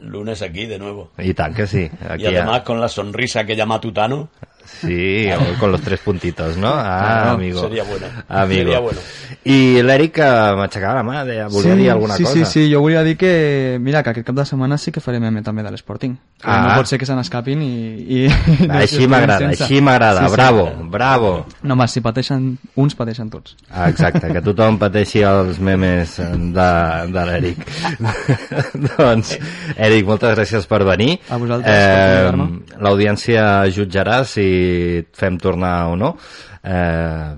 [0.00, 1.10] Lunes aquí de nuevo.
[1.18, 1.90] I tant que sí.
[2.08, 4.30] Aquí y además con la sonrisa que llama Tutano.
[4.64, 6.68] Sí, o con los tres puntitos, ¿no?
[6.72, 7.60] Ah, Claro, amigo.
[7.62, 8.06] sería bueno.
[8.28, 8.58] Amigo.
[8.62, 9.00] Sería bueno.
[9.44, 12.34] I l'Eric eh, m'aixecava la mà, deia, volia dir alguna sí, cosa.
[12.34, 15.22] Sí, sí, jo volia dir que, mira, que aquest cap de setmana sí que farem
[15.24, 16.14] meme també de l'Sporting.
[16.38, 16.58] Que Ah.
[16.68, 17.72] No pot ser que se n'escapin i...
[18.08, 18.20] i
[18.68, 19.64] no Així m'agrada, sense.
[19.64, 21.32] així m'agrada, bravo, bravo.
[21.62, 23.56] No, home, si pateixen uns, pateixen tots.
[23.70, 26.70] Ah, exacte, que tothom pateixi els memes de,
[27.14, 27.64] de l'Eric.
[28.98, 29.34] doncs,
[29.76, 31.18] Eric, moltes gràcies per venir.
[31.30, 32.82] A vosaltres per convidar-me.
[32.84, 33.44] L'audiència
[33.74, 36.14] jutjarà si et fem tornar o no.
[36.62, 37.36] Eh,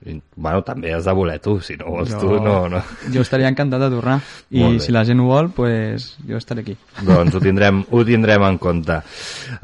[0.00, 2.80] i, bueno, també has de voler tu, si no vols tu, no, no.
[3.12, 4.16] Jo estaria encantat de tornar.
[4.56, 6.76] I si la gent ho vol, pues, jo estaré aquí.
[7.08, 9.00] Doncs ho tindrem, ho tindrem en compte.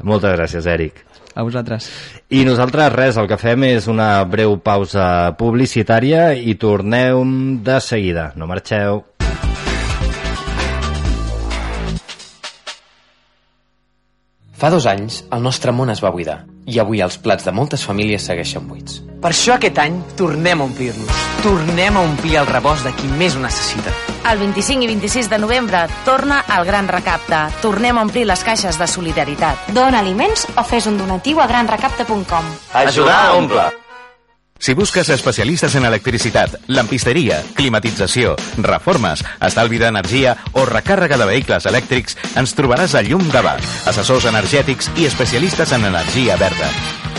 [0.05, 1.03] Moltes gràcies, Eric.
[1.37, 1.89] A vosaltres.
[2.33, 8.31] I nosaltres res, el que fem és una breu pausa publicitària i tornem de seguida.
[8.37, 9.03] No marxeu.
[14.57, 17.83] Fa dos anys, el nostre món es va buidar i avui els plats de moltes
[17.85, 18.97] famílies segueixen buits.
[19.21, 21.21] Per això aquest any tornem a omplir-los.
[21.45, 23.93] Tornem a omplir el rebost de qui més ho necessita.
[24.27, 27.45] El 25 i 26 de novembre torna el Gran Recapte.
[27.61, 29.69] Tornem a omplir les caixes de solidaritat.
[29.77, 32.55] Dona aliments o fes un donatiu a granrecapte.com.
[32.81, 33.69] Ajudar a omple.
[34.59, 38.35] Si busques especialistes en electricitat, lampisteria, climatització,
[38.65, 43.57] reformes, estalvi d'energia o recàrrega de vehicles elèctrics, ens trobaràs a Llum Gavà,
[43.89, 46.71] assessors energètics i especialistes en energia verda.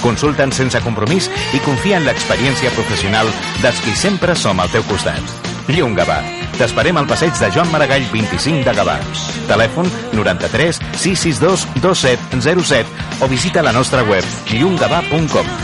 [0.03, 3.31] Consulta'ns sense compromís i confia en l'experiència professional
[3.63, 5.23] dels qui sempre som al teu costat.
[5.69, 6.19] Llum Gavà.
[6.59, 8.97] T'esperem al passeig de Joan Maragall 25 de Gavà.
[9.51, 15.57] Telèfon 93 662 2707 o visita la nostra web llumgavà.com.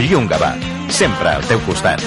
[0.00, 0.54] Llum Gavà.
[0.90, 2.02] sempre al teu costat.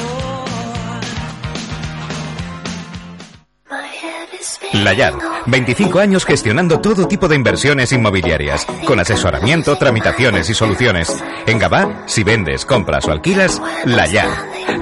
[4.74, 5.14] La Yad,
[5.46, 11.16] 25 años gestionando todo tipo de inversiones inmobiliarias, con asesoramiento, tramitaciones y soluciones.
[11.46, 14.32] En Gabá, si vendes, compras o alquilas, La Yad.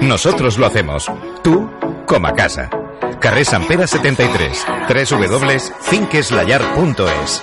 [0.00, 1.12] Nosotros lo hacemos.
[1.44, 1.70] Tú,
[2.06, 2.70] coma casa.
[3.20, 7.42] Carrer San Pere 73, www.finqueslayar.es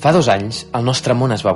[0.00, 1.52] Fa dos anys, el nostre món es va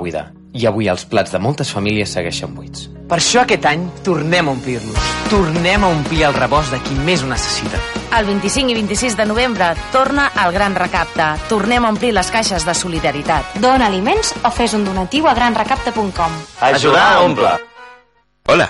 [0.55, 2.87] i avui els plats de moltes famílies segueixen buits.
[3.09, 5.11] Per això aquest any tornem a omplir-los.
[5.29, 7.81] Tornem a omplir el rebost de qui més ho necessita.
[8.15, 11.27] El 25 i 26 de novembre torna el Gran Recapte.
[11.51, 13.59] Tornem a omplir les caixes de solidaritat.
[13.59, 16.41] Dona aliments o fes un donatiu a granrecapte.com.
[16.71, 17.57] Ayudar a Ompla.
[18.47, 18.69] Hola.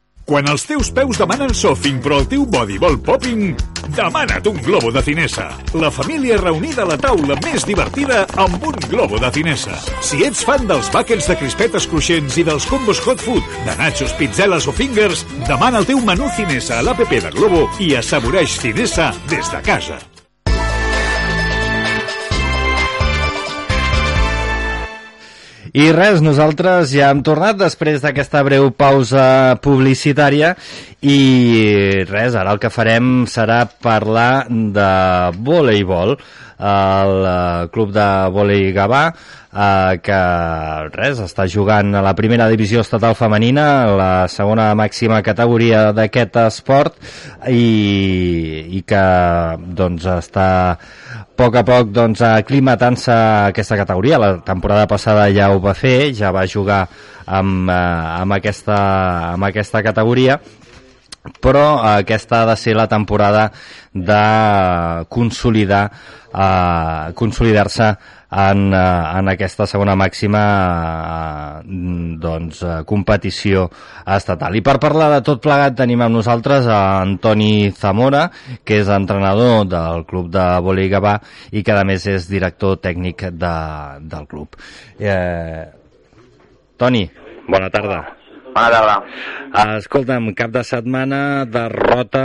[0.25, 3.55] Quan els teus peus demanen sofing però el teu body vol popping,
[3.97, 5.47] demana't un globo de Cinesa.
[5.73, 9.79] La família reunida a la taula més divertida amb un globo de Cinesa.
[10.05, 14.13] Si ets fan dels buckets de crispetes cruixents i dels combos hot food, de nachos,
[14.19, 19.11] pizzeles o fingers, demana el teu menú Cinesa a l'APP de Globo i assaboreix Cinesa
[19.31, 19.99] des de casa.
[25.71, 30.49] I res, nosaltres ja hem tornat després d'aquesta breu pausa publicitària
[30.99, 34.89] i res, ara el que farem serà parlar de
[35.39, 36.17] voleibol.
[36.61, 40.19] El eh, club de volei Gavà eh, que
[40.93, 43.65] res, està jugant a la primera divisió estatal femenina
[43.95, 46.99] la segona màxima categoria d'aquest esport
[47.47, 49.05] i, i que
[49.79, 50.49] doncs està
[51.41, 53.13] poc a poc doncs, aclimatant-se
[53.49, 54.19] aquesta categoria.
[54.21, 56.83] La temporada passada ja ho va fer, ja va jugar
[57.25, 57.77] amb, eh,
[58.21, 58.77] amb, aquesta,
[59.31, 60.37] amb aquesta categoria,
[61.41, 61.63] però
[61.95, 63.47] aquesta ha de ser la temporada
[63.93, 65.85] de consolidar
[66.33, 67.95] eh, consolidar-se
[68.31, 70.41] en, eh, en aquesta segona màxima
[71.59, 71.63] eh,
[72.21, 73.67] doncs, eh, competició
[74.15, 74.55] estatal.
[74.55, 78.29] I per parlar de tot plegat tenim amb nosaltres a Antoni Zamora,
[78.63, 81.17] que és entrenador del club de Volei Gavà
[81.51, 83.53] i que a més és director tècnic de,
[84.07, 84.57] del club.
[84.99, 85.67] Eh,
[86.79, 87.05] Toni,
[87.47, 88.20] bona tarda.
[88.51, 88.95] Bona tarda.
[89.79, 92.23] Escolta'm, cap de setmana derrota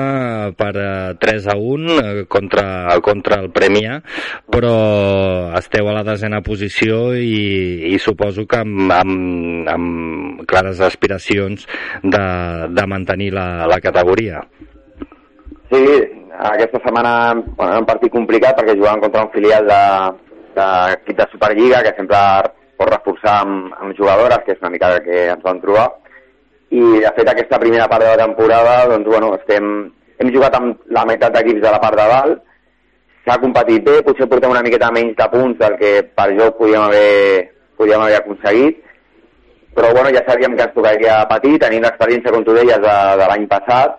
[0.59, 2.66] per eh, 3 a 1 eh, contra,
[3.03, 4.01] contra el Premià,
[4.51, 4.74] però
[5.59, 11.66] esteu a la desena posició i, i suposo que amb, amb, amb clares aspiracions
[12.03, 12.27] de,
[12.74, 14.43] de mantenir la, la categoria.
[15.70, 15.83] Sí,
[16.39, 19.83] aquesta setmana bueno, era un partit complicat perquè jugàvem contra un filial de,
[20.59, 22.18] d'equip de Superliga que sempre
[22.77, 25.87] pot reforçar amb, amb jugadores, que és una mica el que ens vam trobar.
[26.70, 29.68] I, de fet, aquesta primera part de la temporada, doncs, bueno, estem,
[30.18, 32.40] hem jugat amb la meitat d'equips de la part de dalt,
[33.26, 36.82] s'ha competit bé, potser portem una miqueta menys de punts del que per joc podíem
[36.88, 38.82] haver, podíem haver aconseguit,
[39.76, 43.30] però bueno, ja sabíem que ens tocaria patir, tenim l'experiència, com tu deies, de, de
[43.30, 43.98] l'any passat,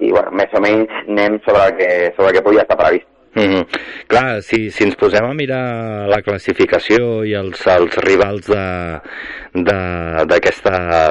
[0.00, 3.11] i bueno, més o menys anem sobre el que, sobre el que podia estar previst.
[3.34, 3.64] Mm -hmm.
[4.06, 8.46] Clar, si, si ens posem a mirar la classificació i els, els rivals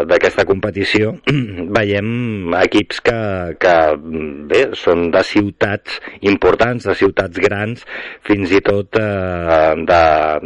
[0.05, 1.15] d'aquesta competició,
[1.77, 3.21] veiem equips que,
[3.57, 3.75] que
[4.53, 7.85] bé, són de ciutats importants, de ciutats grans,
[8.21, 10.03] fins i tot eh, de,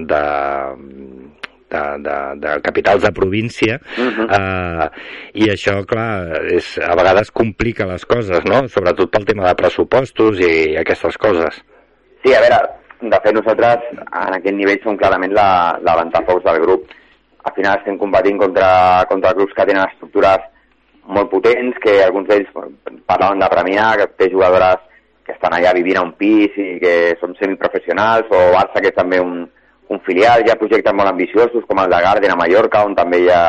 [0.07, 0.23] de,
[1.69, 4.27] de, de, de capitals de província uh -huh.
[4.37, 4.89] eh,
[5.33, 8.67] i això, clar, és, a vegades complica les coses, no?
[8.67, 11.63] Sobretot pel tema de pressupostos i aquestes coses.
[12.23, 12.59] Sí, a veure,
[13.01, 16.91] de fet nosaltres en aquest nivell som clarament la, la ventafocs del grup.
[17.43, 20.41] Al final estem competint contra, contra grups que tenen estructures
[21.05, 22.49] molt potents, que alguns d'ells
[23.05, 24.81] parlaven de Premià, que té jugadores
[25.25, 28.97] que estan allà vivint a un pis i que són semiprofessionals, o Barça, que és
[28.97, 29.47] també un,
[29.89, 33.21] un filial, hi ha projectes molt ambiciosos com el de Garden a Mallorca, on també
[33.23, 33.43] hi ha,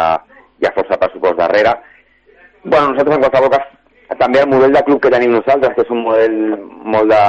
[0.61, 1.75] hi ha força pressupost darrere.
[2.65, 3.67] bueno, nosaltres en qualsevol cas,
[4.19, 6.37] també el model de club que tenim nosaltres, que és un model
[6.95, 7.23] molt de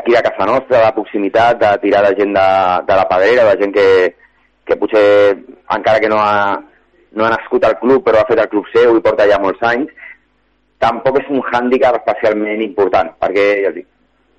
[0.00, 2.48] aquí de casa nostra, de proximitat, de tirar de gent de,
[2.88, 3.86] de la Pedrera, de gent que,
[4.64, 5.06] que potser,
[5.76, 6.60] encara que no ha,
[7.12, 9.62] no ha nascut al club, però ha fet el club seu i porta ja molts
[9.66, 9.90] anys,
[10.80, 13.88] tampoc és un hàndicap especialment important, perquè ja dic,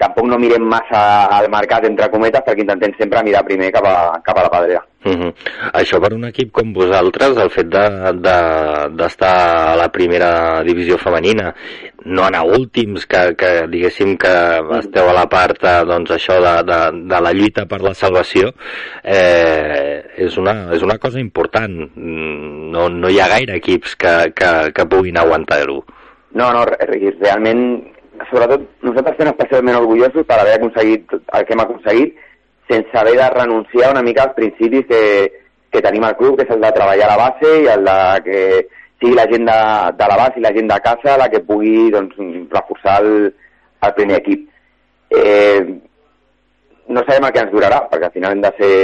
[0.01, 1.01] tampoc no mirem massa
[1.37, 4.81] al mercat, entre cometes, perquè intentem sempre mirar primer cap a, cap a la Pedrera.
[5.03, 5.31] Uh -huh.
[5.73, 10.97] Això per un equip com vosaltres, el fet d'estar de, de, a la primera divisió
[10.97, 11.55] femenina,
[12.05, 14.33] no anar últims, que, que diguéssim que
[14.79, 18.53] esteu a la part doncs, això de, de, de la lluita per la salvació,
[19.03, 21.89] eh, és, una, és una cosa important.
[21.95, 25.83] No, no hi ha gaire equips que, que, que puguin aguantar-ho.
[26.33, 27.83] No, no, realment,
[28.29, 32.19] sobretot nosaltres estem especialment orgullosos per haver aconseguit el que hem aconseguit,
[32.69, 35.01] sense haver de renunciar una mica als principis que,
[35.71, 37.97] que tenim al club, que és el de treballar a la base i el de
[38.27, 38.41] que
[39.01, 39.59] sigui la gent de,
[39.97, 42.17] de la base i la gent de casa la que pugui doncs,
[42.51, 43.31] reforçar el,
[43.81, 44.45] el primer equip.
[45.09, 45.61] Eh,
[46.91, 48.75] no sabem el que ens durarà, perquè al final hem de ser,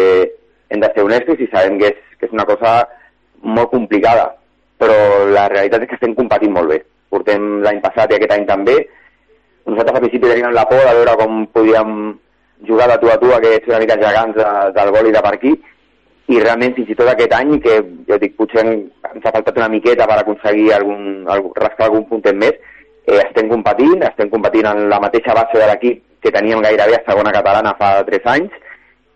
[0.73, 2.79] hem de ser honestos i sabem que és, que és una cosa
[3.43, 4.31] molt complicada,
[4.81, 4.97] però
[5.29, 6.81] la realitat és que estem competint molt bé.
[7.13, 8.77] Portem l'any passat i aquest any també.
[9.67, 11.89] Nosaltres al principi teníem la por de veure com podíem
[12.67, 14.47] jugar de tu a tu aquests una mica gegants de,
[14.77, 15.51] del boli de per aquí.
[16.27, 17.75] I realment fins i tot aquest any que
[18.07, 22.35] jo dic potser ens ha faltat una miqueta per aconseguir algun, algun rascar algun puntet
[22.35, 22.55] més
[23.07, 27.05] eh, estem competint, estem competint en la mateixa base de l'equip que teníem gairebé a
[27.07, 28.57] segona catalana fa 3 anys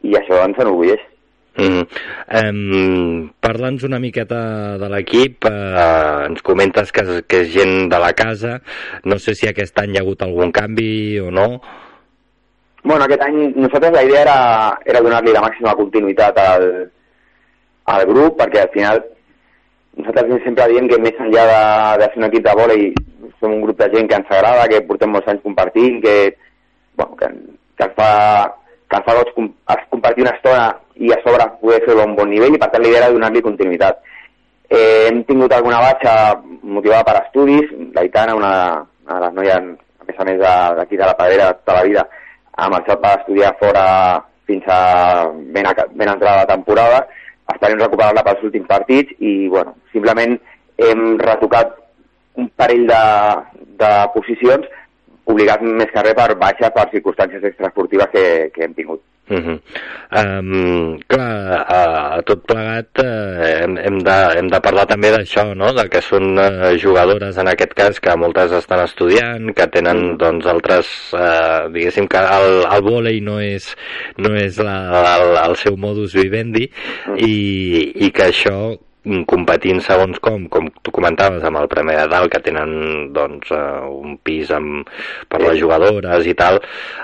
[0.07, 1.03] i això ens enorgulleix
[1.59, 1.83] Mm.
[2.31, 8.13] Um, Parla'ns una miqueta de l'equip, uh, ens comentes que, que és gent de la
[8.15, 8.57] casa,
[9.03, 11.47] no sé si aquest any hi ha hagut algun canvi o no.
[12.83, 14.37] Bueno, aquest any nosaltres la idea era,
[14.85, 16.67] era donar-li la màxima continuïtat al,
[17.93, 19.03] al grup, perquè al final
[19.99, 21.61] nosaltres sempre diem que més enllà de,
[22.01, 22.87] de ser un equip de vòlei
[23.41, 26.15] som un grup de gent que ens agrada, que portem molts anys compartint, que,
[26.95, 27.29] bueno, que,
[27.75, 28.11] que ens fa,
[28.91, 29.49] que ens fa goig com,
[29.89, 30.63] compartir una estona
[30.99, 34.01] i a sobre poder fer un bon nivell i per tant l'idea era donar-li continuïtat.
[34.71, 36.15] Eh, hem tingut alguna baixa
[36.63, 38.53] motivada per estudis, l'Aitana, una,
[39.07, 39.71] una de les noies,
[40.01, 42.05] a més a més d'aquí de, de la Pedrera tota la vida,
[42.57, 43.85] ha marxat per estudiar fora
[44.47, 44.81] fins a
[45.31, 47.05] ben, a, ben entrada la temporada,
[47.51, 50.37] esperem recuperar-la pels últims partits i, bueno, simplement
[50.81, 51.77] hem retocat
[52.39, 53.03] un parell de,
[53.79, 54.67] de posicions
[55.29, 59.01] obligat més que res per baixes per circumstàncies extraesportives que, que hem tingut.
[59.31, 59.59] Uh -huh.
[60.11, 65.53] um, clar, a, a tot plegat uh, hem, hem, de, hem de parlar també d'això,
[65.55, 65.71] no?
[65.73, 70.45] de que són uh, jugadores en aquest cas que moltes estan estudiant, que tenen doncs
[70.45, 73.75] altres, uh, diguéssim que el, el vòlei no és,
[74.17, 74.77] no és la,
[75.15, 76.67] el, el seu modus vivendi
[77.15, 77.35] i,
[77.95, 82.41] i que això competint segons com, com tu comentaves amb el Premi de Dalt, que
[82.45, 84.85] tenen doncs, uh, un pis amb,
[85.27, 86.59] per les jugadores i tal,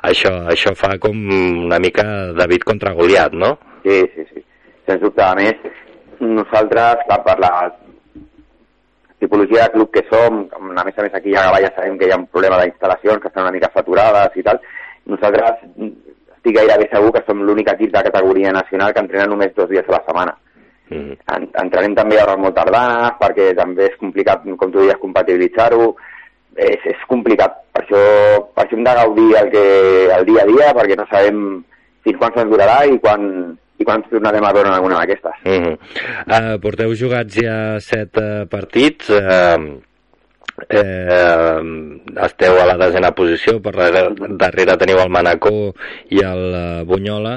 [0.05, 1.17] això, això fa com
[1.65, 2.05] una mica
[2.37, 3.55] David contra Goliat, no?
[3.81, 4.45] Sí, sí, sí.
[4.85, 5.67] Sens dubte, a més,
[6.21, 7.53] nosaltres, clar, per la
[9.17, 12.05] tipologia de club que som, a més a més aquí a Gavà ja sabem que
[12.05, 14.61] hi ha un problema d'instal·lacions que estan una mica saturades i tal,
[15.09, 19.71] nosaltres estic gairebé segur que som l'únic equip de categoria nacional que entrena només dos
[19.71, 20.35] dies a la setmana
[20.89, 21.17] Mm.
[21.35, 25.95] En, entrarem també a hores molt tardanes perquè també és complicat, com tu dius, compatibilitzar-ho.
[26.57, 27.53] És, és complicat.
[27.75, 28.03] Per això,
[28.55, 29.65] per això hem de gaudir el, que,
[30.15, 31.41] el dia a dia perquè no sabem
[32.07, 33.27] fins quan se'ns durarà i quan,
[33.77, 35.43] i quan ens tornarem a veure en alguna d'aquestes.
[35.45, 35.75] Mm -hmm.
[36.33, 39.09] uh, porteu jugats ja set uh, partits.
[39.09, 39.77] Uh,
[40.69, 41.59] eh,
[42.25, 45.73] esteu a la desena posició, per darrere, teniu el Manacó
[46.13, 47.35] i el uh, Bunyola.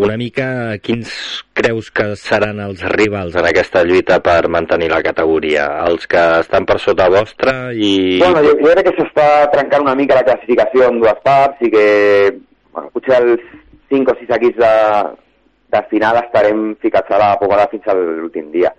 [0.00, 1.10] Una mica, quins
[1.56, 5.66] creus que seran els rivals en aquesta lluita per mantenir la categoria?
[5.88, 8.20] Els que estan per sota vostra i...
[8.22, 11.72] Bueno, jo, jo crec que s'està trencant una mica la classificació en dues parts i
[11.72, 11.88] que
[12.70, 13.42] bueno, potser els
[13.90, 14.74] 5 o 6 equips de,
[15.74, 18.70] de final estarem ficats a la pogada fins a l'últim dia.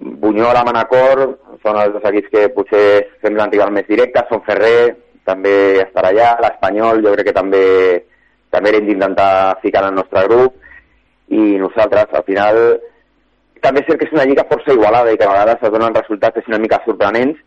[0.00, 1.26] Bunyola, Manacor,
[1.62, 2.84] són els dos equips que potser
[3.20, 4.94] semblen rival més directes, són Ferrer,
[5.28, 7.66] també estarà allà, l'Espanyol, jo crec que també
[8.50, 10.56] també hem d'intentar ficar en el nostre grup
[11.30, 12.56] i nosaltres, al final,
[13.62, 15.94] també és cert que és una lliga força igualada i que a vegades es donen
[15.94, 17.38] resultats una mica sorprenents,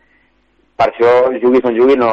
[0.78, 1.10] per això,
[1.42, 2.08] juguis on juguis, no,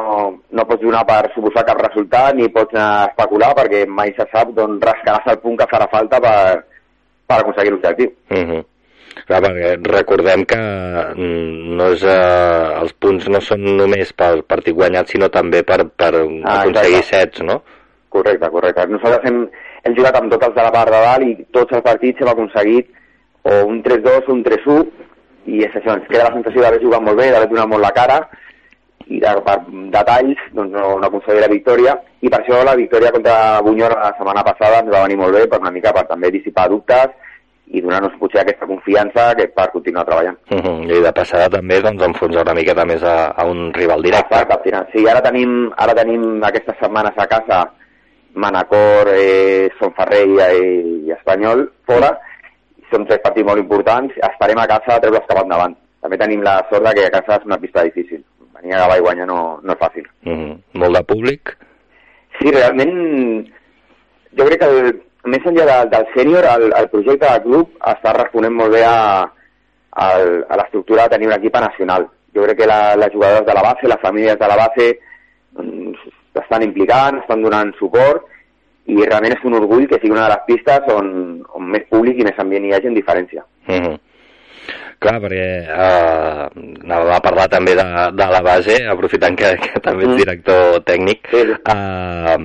[0.54, 4.28] no pots donar per suposar cap resultat ni pots anar a especular perquè mai se
[4.34, 6.36] sap d'on rascaràs el punt que farà falta per,
[7.26, 8.12] per aconseguir l'objectiu.
[8.30, 8.62] Uh -huh.
[9.28, 14.76] Clar, perquè recordem que mm, no és, eh, els punts no són només pel partit
[14.78, 16.26] guanyat, sinó també per, per ah,
[16.62, 17.12] aconseguir exacte.
[17.12, 17.62] sets, no?
[18.12, 18.88] Correcte, correcte.
[18.92, 19.44] Nosaltres hem,
[19.88, 22.32] hem jugat amb tots els de la part de dalt i tots els partits hem
[22.34, 22.92] aconseguit
[23.48, 24.86] o un 3-2 o un 3-1
[25.52, 27.94] i és això, ens queda la sensació d'haver jugat molt bé, d'haver donat molt la
[27.96, 28.20] cara
[29.08, 29.58] i de, per
[29.96, 33.36] detalls doncs no, no aconseguir la victòria i per això la victòria contra
[33.66, 36.68] Bunyol la setmana passada ens va venir molt bé per una mica per també dissipar
[36.70, 37.16] dubtes
[37.68, 40.38] i donar-nos potser aquesta confiança que per continuar treballant.
[40.52, 40.98] Uh -huh.
[40.98, 44.34] I de passada també doncs, enfonsar una miqueta més a, a un rival directe.
[44.34, 44.88] Exacte, al final.
[44.94, 47.72] Sí, ara tenim, ara tenim aquestes setmanes a casa
[48.34, 52.18] Manacor, eh, Sonferrer i, i Espanyol fora.
[52.92, 55.76] són tres partits molt importants, estarem a casa a cap endavant.
[56.02, 58.24] També tenim la sort que a casa és una pista difícil.
[58.58, 60.06] Venir a Gavà i guanyar no, no és fàcil.
[60.26, 60.58] Mm -hmm.
[60.74, 61.58] Molt de públic?
[62.38, 63.48] Sí, realment,
[64.38, 68.14] jo crec que el, més enllà de, del sènior, el, el projecte del club està
[68.18, 68.98] responent molt bé a,
[69.92, 72.08] a, a l'estructura de tenir un equip nacional.
[72.36, 74.88] Jo crec que la, les jugadores de la base, les famílies de la base,
[75.58, 76.06] doncs,
[76.42, 78.30] estan implicant, estan donant suport,
[78.90, 81.12] i realment és un orgull que sigui una de les pistes on,
[81.54, 83.44] on més públic i més ambient hi hagi en diferència.
[83.68, 84.00] Mm -hmm.
[85.02, 86.42] Clar, perquè eh,
[86.86, 91.26] anava a parlar també de, de la base, aprofitant que, que també ets director tècnic.
[91.34, 92.36] Eh,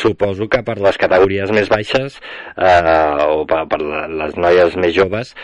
[0.00, 2.96] suposo que per les categories més baixes eh,
[3.28, 5.34] o per, per les noies més joves,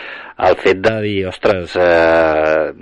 [0.49, 2.73] el fet de dir, ostres, eh,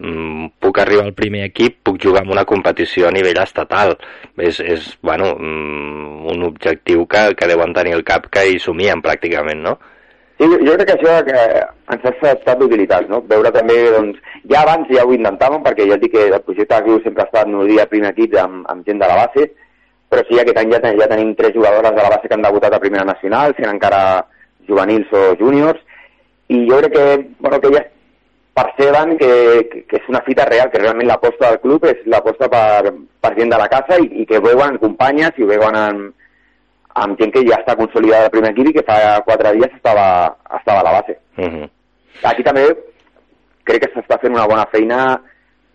[0.64, 3.98] puc arribar al primer equip, puc jugar en una competició a nivell estatal,
[4.40, 9.68] és, és bueno, un objectiu que, que deuen tenir el cap que hi somien pràcticament,
[9.68, 9.82] no?
[10.42, 11.42] Sí, jo crec que això que
[11.94, 13.20] ens ha estat d'utilitat, no?
[13.30, 14.16] Veure també, doncs,
[14.50, 17.28] ja abans ja ho intentàvem, perquè ja et dic que el projecte de sempre ha
[17.30, 19.52] estat no dia primer equip amb, amb gent de la base,
[20.10, 22.48] però sí, aquest any ja, ten, ja tenim tres jugadores de la base que han
[22.48, 24.00] debutat a Primera Nacional, sent encara
[24.66, 25.78] juvenils o júniors,
[26.50, 27.06] i jo crec que,
[27.38, 27.92] bueno, que elles
[28.58, 29.32] perceben que,
[29.78, 33.54] que, és una fita real, que realment l'aposta del club és l'aposta per, per gent
[33.54, 36.02] de la casa i, i que veuen companyes i veuen en,
[36.94, 40.36] amb gent que ja està consolidada al primer equip i que fa quatre dies estava,
[40.60, 41.18] estava a la base.
[41.38, 41.70] Uh -huh.
[42.24, 42.66] Aquí també
[43.64, 45.22] crec que s'està fent una bona feina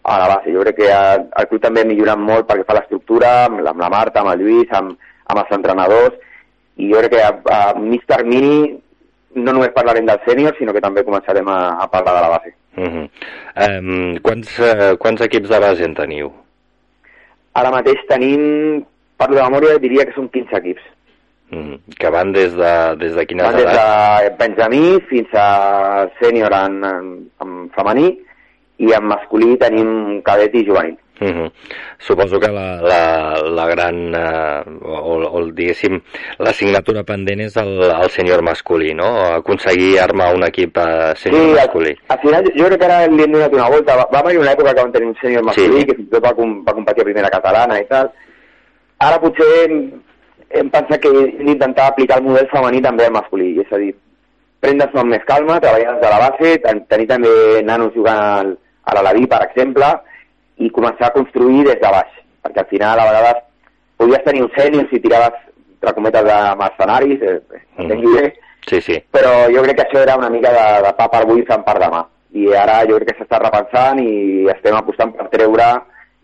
[0.02, 0.52] a la base.
[0.52, 3.80] Jo crec que el club també ha millorat molt perquè fa l'estructura, amb, la, amb
[3.80, 4.96] la Marta, amb el Lluís, amb,
[5.26, 6.14] amb els entrenadors,
[6.76, 8.80] i jo crec que a, a mig termini
[9.36, 12.54] no només parlarem del sènior, sinó que també començarem a, a parlar de la base.
[12.76, 13.06] Uh -huh.
[13.66, 16.32] um, quants, uh, quants equips de base en teniu?
[17.54, 18.84] Ara mateix tenim,
[19.16, 20.82] parlo de memòria, diria que són 15 equips.
[21.50, 23.76] Mm, que van des de, des de quines van edats?
[23.78, 25.48] Des de Benjamí fins a
[26.18, 27.10] sènior en, en,
[27.44, 28.08] en femení
[28.82, 30.96] i en masculí tenim cadet i juvenil.
[31.18, 31.50] Uh -huh.
[31.98, 36.02] Suposo que la, la, la gran, eh, o, o diguéssim,
[36.38, 39.08] l'assignatura pendent és el, el sènior masculí, no?
[39.40, 41.96] Aconseguir armar un equip eh, sènior sí, masculí.
[42.08, 43.96] Al, al final, jo crec que ara li hem donat una volta.
[43.96, 45.86] Va, va haver una època que vam tenir un sènior masculí, sí.
[45.86, 48.12] que fins i tot va, va competir a primera catalana i tal.
[48.98, 49.68] Ara potser
[50.50, 53.92] hem pensat que hem d'intentar aplicar el model femení també al masculí, és a dir,
[54.62, 57.32] prendre's amb més calma, treballar des de la base, ten tenir també
[57.66, 58.54] nanos jugant al,
[58.86, 59.90] a l'Alaví, per exemple,
[60.62, 63.44] i començar a construir des de baix, perquè al final a vegades
[64.00, 65.38] podies tenir un sènior si tiraves,
[65.76, 67.38] entre cometes, de mercenaris, eh,
[67.76, 68.04] mm.
[68.16, 68.26] bé,
[68.70, 69.00] sí, sí.
[69.12, 71.78] però jo crec que això era una mica de, de pa per avui fent per
[71.82, 72.04] demà,
[72.36, 75.70] i ara jo crec que s'està repensant i estem apostant per treure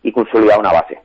[0.03, 0.99] i consolidar una base.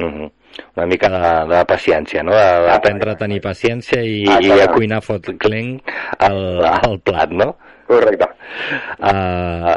[0.00, 0.30] Mm -hmm
[0.76, 2.32] una mica de, de paciència, no?
[2.32, 6.40] D'aprendre a tenir paciència i, ah, i a cuinar fot clenc al,
[6.70, 7.52] al plat, no?
[7.92, 8.28] Correcte.
[9.02, 9.74] Uh,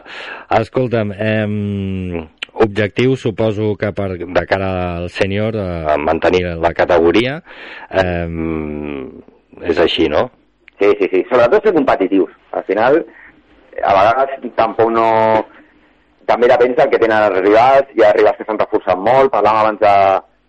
[0.60, 2.24] escolta'm, eh,
[2.66, 4.70] objectiu suposo que per, de cara
[5.02, 7.42] al sènior uh, mantenir la categoria
[7.92, 8.30] eh,
[9.72, 10.30] és així, no?
[10.80, 11.24] Sí, sí, sí.
[11.32, 12.32] Sobretot ser competitius.
[12.56, 13.02] Al final,
[13.82, 15.10] a vegades tampoc no...
[16.26, 19.60] També depèn del que tenen els rivals, hi ha rivals que s'han reforçat molt, parlàvem
[19.62, 19.92] abans de,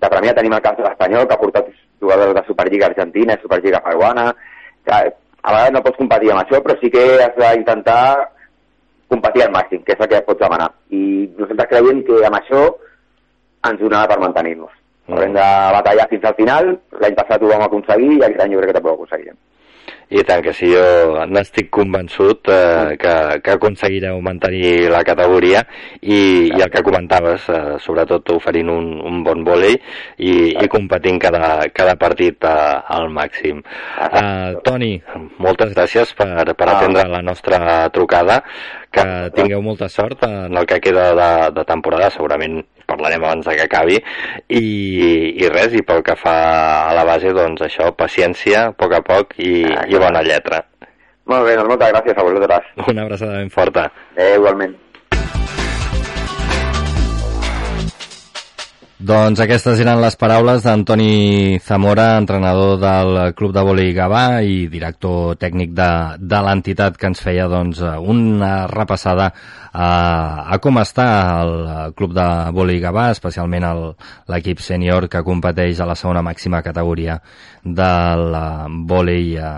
[0.02, 1.68] de Premià tenim el cas de l'Espanyol, que ha portat
[2.00, 4.30] jugadors de Superliga Argentina, Superliga Peruana,
[4.84, 8.02] que a vegades no pots competir amb això, però sí que has d'intentar
[9.08, 10.70] competir al màxim, que és el que pots demanar.
[10.90, 12.62] I nosaltres creiem que amb això
[13.70, 14.72] ens donarà per mantenir-nos.
[15.06, 15.14] Mm.
[15.14, 16.72] Haurem de batallar fins al final,
[17.02, 19.38] l'any passat ho vam aconseguir i aquest any jo crec que també ho aconseguirem.
[20.06, 25.64] I tant que sí, jo n'estic convençut eh, que, que aconseguireu mantenir la categoria
[26.00, 31.18] i, i el que comentaves, eh, sobretot oferint un, un bon vòlei i, i competint
[31.26, 32.54] cada, cada partit eh,
[32.98, 33.64] al màxim.
[34.06, 34.92] Eh, Toni,
[35.42, 37.58] moltes gràcies per, per atendre la nostra
[37.90, 38.44] trucada,
[38.94, 39.06] que
[39.36, 43.66] tingueu molta sort en el que queda de, de temporada, segurament parlarem abans de que
[43.66, 43.98] acabi.
[44.48, 44.64] I,
[45.42, 46.36] i res, i pel que fa
[46.86, 50.62] a la base doncs això, paciència, a poc a poc i, ah, i bona lletra.
[51.26, 52.74] Molt bé, doncs moltes gràcies a vosaltres.
[52.86, 53.90] Una abraçada ben forta.
[54.14, 54.76] Eh, igualment
[58.96, 65.36] Doncs aquestes eren les paraules d'Antoni Zamora, entrenador del Club de Vòlei Gavà i director
[65.36, 69.26] tècnic de, de l'entitat que ens feia doncs, una repassada
[69.68, 69.90] a,
[70.48, 71.06] a com està
[71.42, 72.26] el Club de
[72.56, 73.68] Vòlei Gavà, especialment
[74.32, 77.20] l'equip sènior que competeix a la segona màxima categoria
[77.60, 78.32] del
[78.88, 79.52] vòlei a,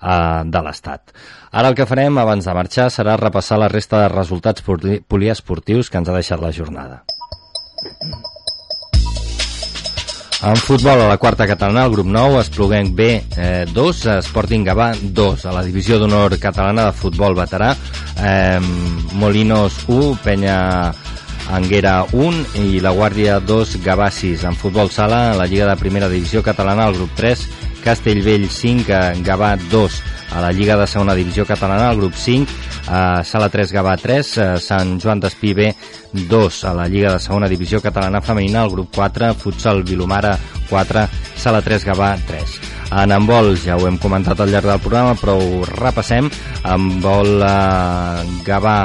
[0.00, 1.14] a, de l'Estat.
[1.54, 6.02] Ara el que farem abans de marxar serà repassar la resta de resultats poliesportius que
[6.02, 7.04] ens ha deixat la jornada.
[10.42, 13.04] En futbol, a la quarta catalana, el grup 9, Espluguenc B
[13.36, 15.44] eh, 2, Sporting Gavà 2.
[15.46, 17.68] A la divisió d'honor catalana de futbol veterà,
[18.18, 18.58] eh,
[19.14, 20.56] Molinos 1, Penya
[21.54, 24.42] Anguera 1 i la Guàrdia 2, Gavà 6.
[24.50, 27.46] En futbol sala, a la Lliga de Primera Divisió Catalana, el grup 3,
[27.82, 30.02] Castellvell 5, Gavà 2.
[30.32, 32.48] A la Lliga de Segona Divisió Catalana, el grup 5,
[32.88, 35.74] eh, Sala 3, Gavà 3, eh, Sant Joan d'Espí B
[36.12, 36.64] 2.
[36.64, 40.38] A la Lliga de Segona Divisió Catalana Femenina, el grup 4, Futsal Vilomara
[40.70, 42.58] 4, Sala 3, Gavà 3.
[42.92, 46.30] En handbol, ja ho hem comentat al llarg del programa, però ho repassem.
[46.64, 48.76] En vol eh, Gavà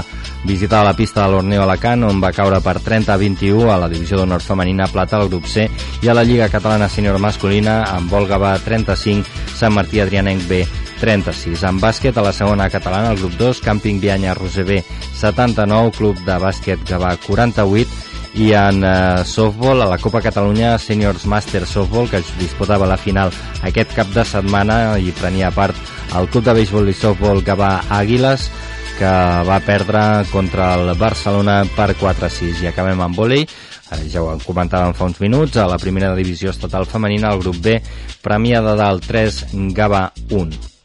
[0.46, 3.90] visitava la pista de l'Orneo Alacant on va caure per 30 a 21 a la
[3.90, 5.70] divisió d'honor femenina plata al grup C
[6.02, 9.26] i a la Lliga Catalana Sènior Masculina amb Vol Gavà 35,
[9.58, 10.66] Sant Martí Adrianenc B
[10.98, 11.64] 36.
[11.70, 14.84] En bàsquet, a la segona catalana, el grup 2, Càmping Vianya Roser
[15.14, 18.08] 79, Club de Bàsquet Gavà 48,
[18.38, 22.98] i en eh, softball, a la Copa Catalunya Seniors Master Softball, que es disputava la
[22.98, 23.34] final
[23.66, 25.78] aquest cap de setmana i prenia part
[26.18, 28.50] el Club de Béisbol i Softball Gavà Àguiles,
[28.98, 29.10] que
[29.46, 32.64] va perdre contra el Barcelona per 4-6.
[32.64, 33.46] I acabem amb vòlei,
[34.12, 37.78] ja ho comentàvem fa uns minuts, a la primera divisió estatal femenina, el grup B,
[38.26, 39.46] Premià de Dalt 3,
[39.78, 40.77] Gavà 1.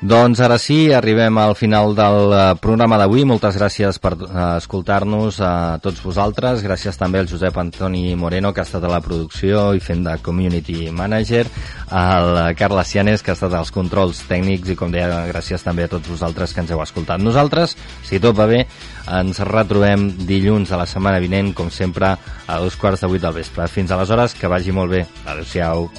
[0.00, 3.26] Doncs ara sí, arribem al final del eh, programa d'avui.
[3.28, 6.62] Moltes gràcies per eh, escoltar-nos a tots vosaltres.
[6.64, 10.16] Gràcies també al Josep Antoni Moreno, que ha estat a la producció i fent de
[10.24, 11.44] Community Manager,
[11.92, 15.92] al Carles Cianes, que ha estat als controls tècnics i, com deia, gràcies també a
[15.92, 17.20] tots vosaltres que ens heu escoltat.
[17.20, 17.76] Nosaltres,
[18.08, 18.64] si tot va bé,
[19.20, 22.16] ens retrobem dilluns a la setmana vinent, com sempre,
[22.48, 23.68] a dos quarts de vuit del vespre.
[23.68, 25.04] Fins aleshores, que vagi molt bé.
[25.26, 25.90] Adéu-siau.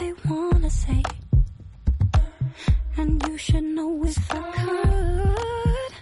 [0.00, 1.02] They wanna say.
[2.96, 5.92] And you should know if I could.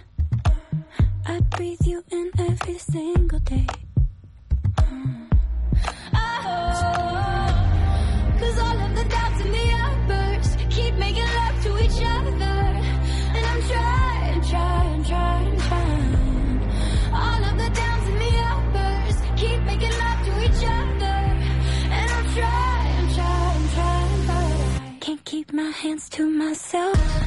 [1.25, 3.67] I'd breathe you in every single day.
[6.15, 6.79] Oh,
[8.39, 9.68] Cause all of the doubts and the
[25.79, 27.18] hands to myself.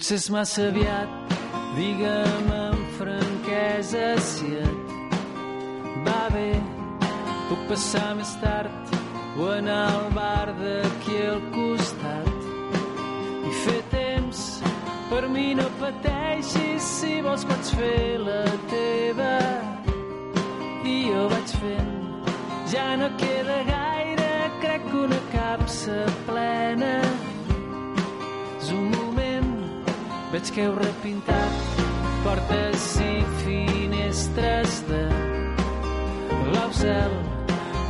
[0.00, 1.32] Potser és massa aviat,
[1.76, 4.94] digue'm amb franquesa si et
[6.06, 6.54] va bé.
[7.50, 8.94] Puc passar més tard
[9.36, 12.48] o anar al bar d'aquí al costat
[13.44, 14.42] i fer temps.
[15.12, 18.42] Per mi no pateixis, si vols pots fer la
[18.72, 19.36] teva
[20.80, 21.96] i jo vaig fent.
[22.72, 24.34] Ja no queda gaire,
[24.64, 27.09] crec que una capsa plena
[30.40, 31.80] Veig que heu repintat
[32.24, 33.08] portes i
[33.42, 35.00] finestres de
[36.46, 37.12] blau cel.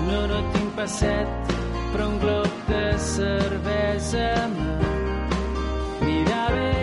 [0.09, 1.53] No, no tinc passet,
[1.93, 4.27] però un glob de cervesa
[4.57, 6.75] m'anirà bé.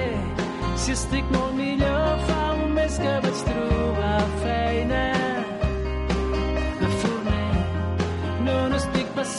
[0.85, 5.05] Si estic molt millor, fa un mes que vaig trobar feina
[6.79, 7.51] de forner.
[8.47, 9.35] No, no estic pas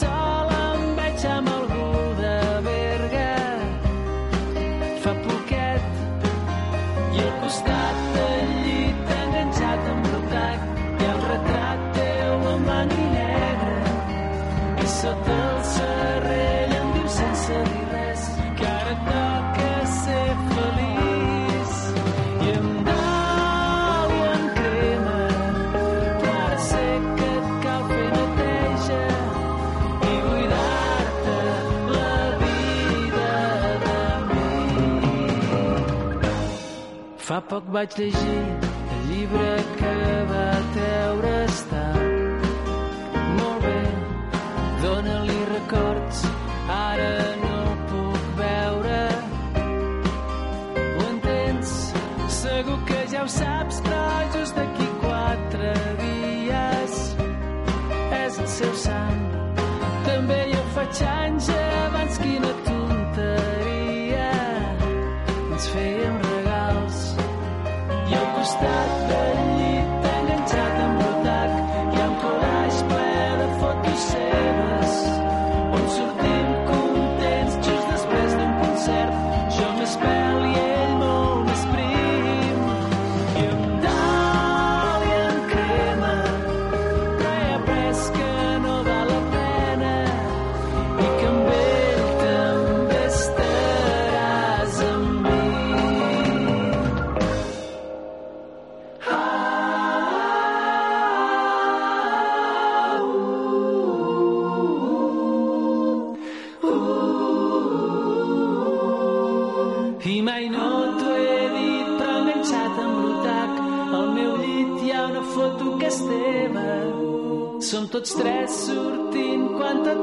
[37.46, 38.38] Poc vaig llegir
[38.94, 39.92] el llibre que
[40.30, 41.82] va treure està
[43.38, 43.82] Molt bé,
[44.82, 46.24] dóna-li records,
[46.76, 47.08] ara
[47.42, 49.00] no el puc veure.
[49.62, 51.74] Ho entens?
[52.40, 56.96] Segur que ja ho saps, però just d'aquí quatre dies
[58.24, 59.22] és el seu sant.
[60.10, 62.67] També jo faig anys abans que no et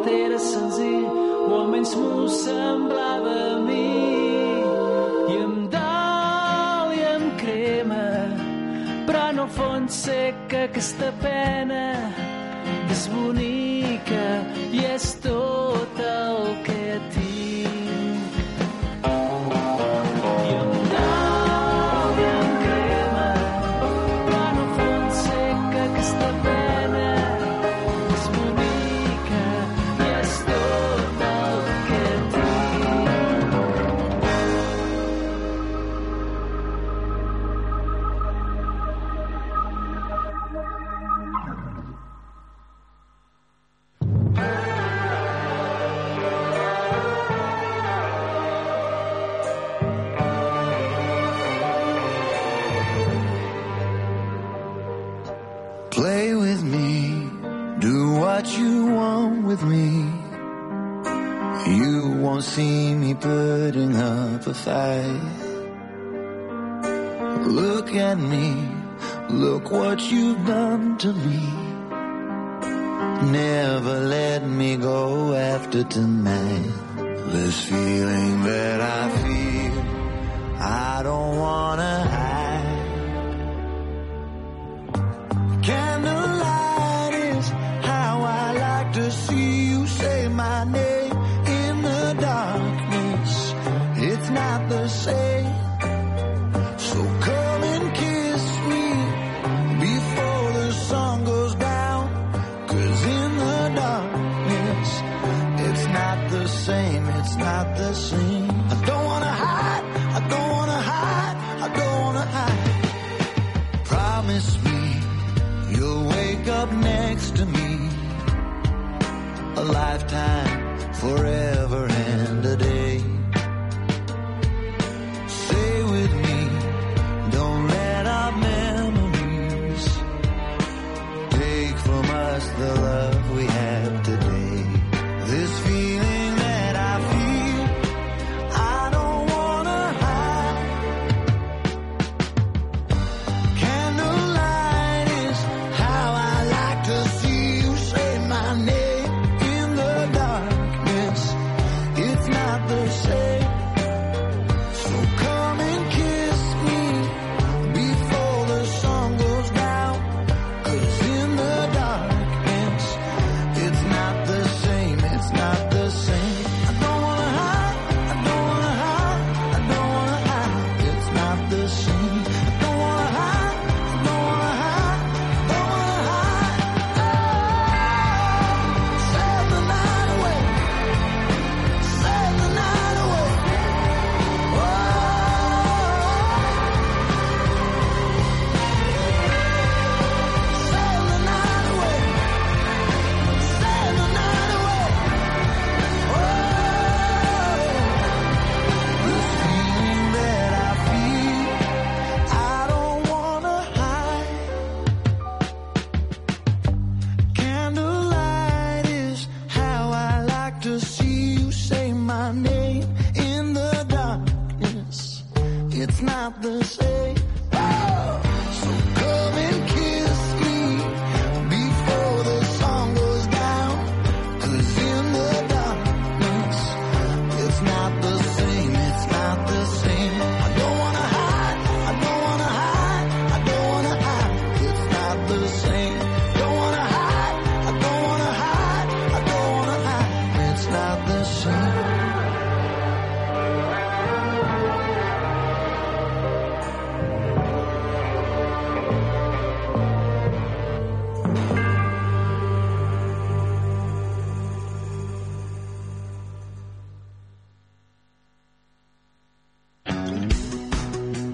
[0.06, 1.08] tot era senzill,
[1.50, 3.88] o almenys m'ho semblava a mi.
[5.34, 8.06] I em dol i em crema,
[9.08, 11.84] però en el fons sé que aquesta pena
[12.90, 13.55] és bonica.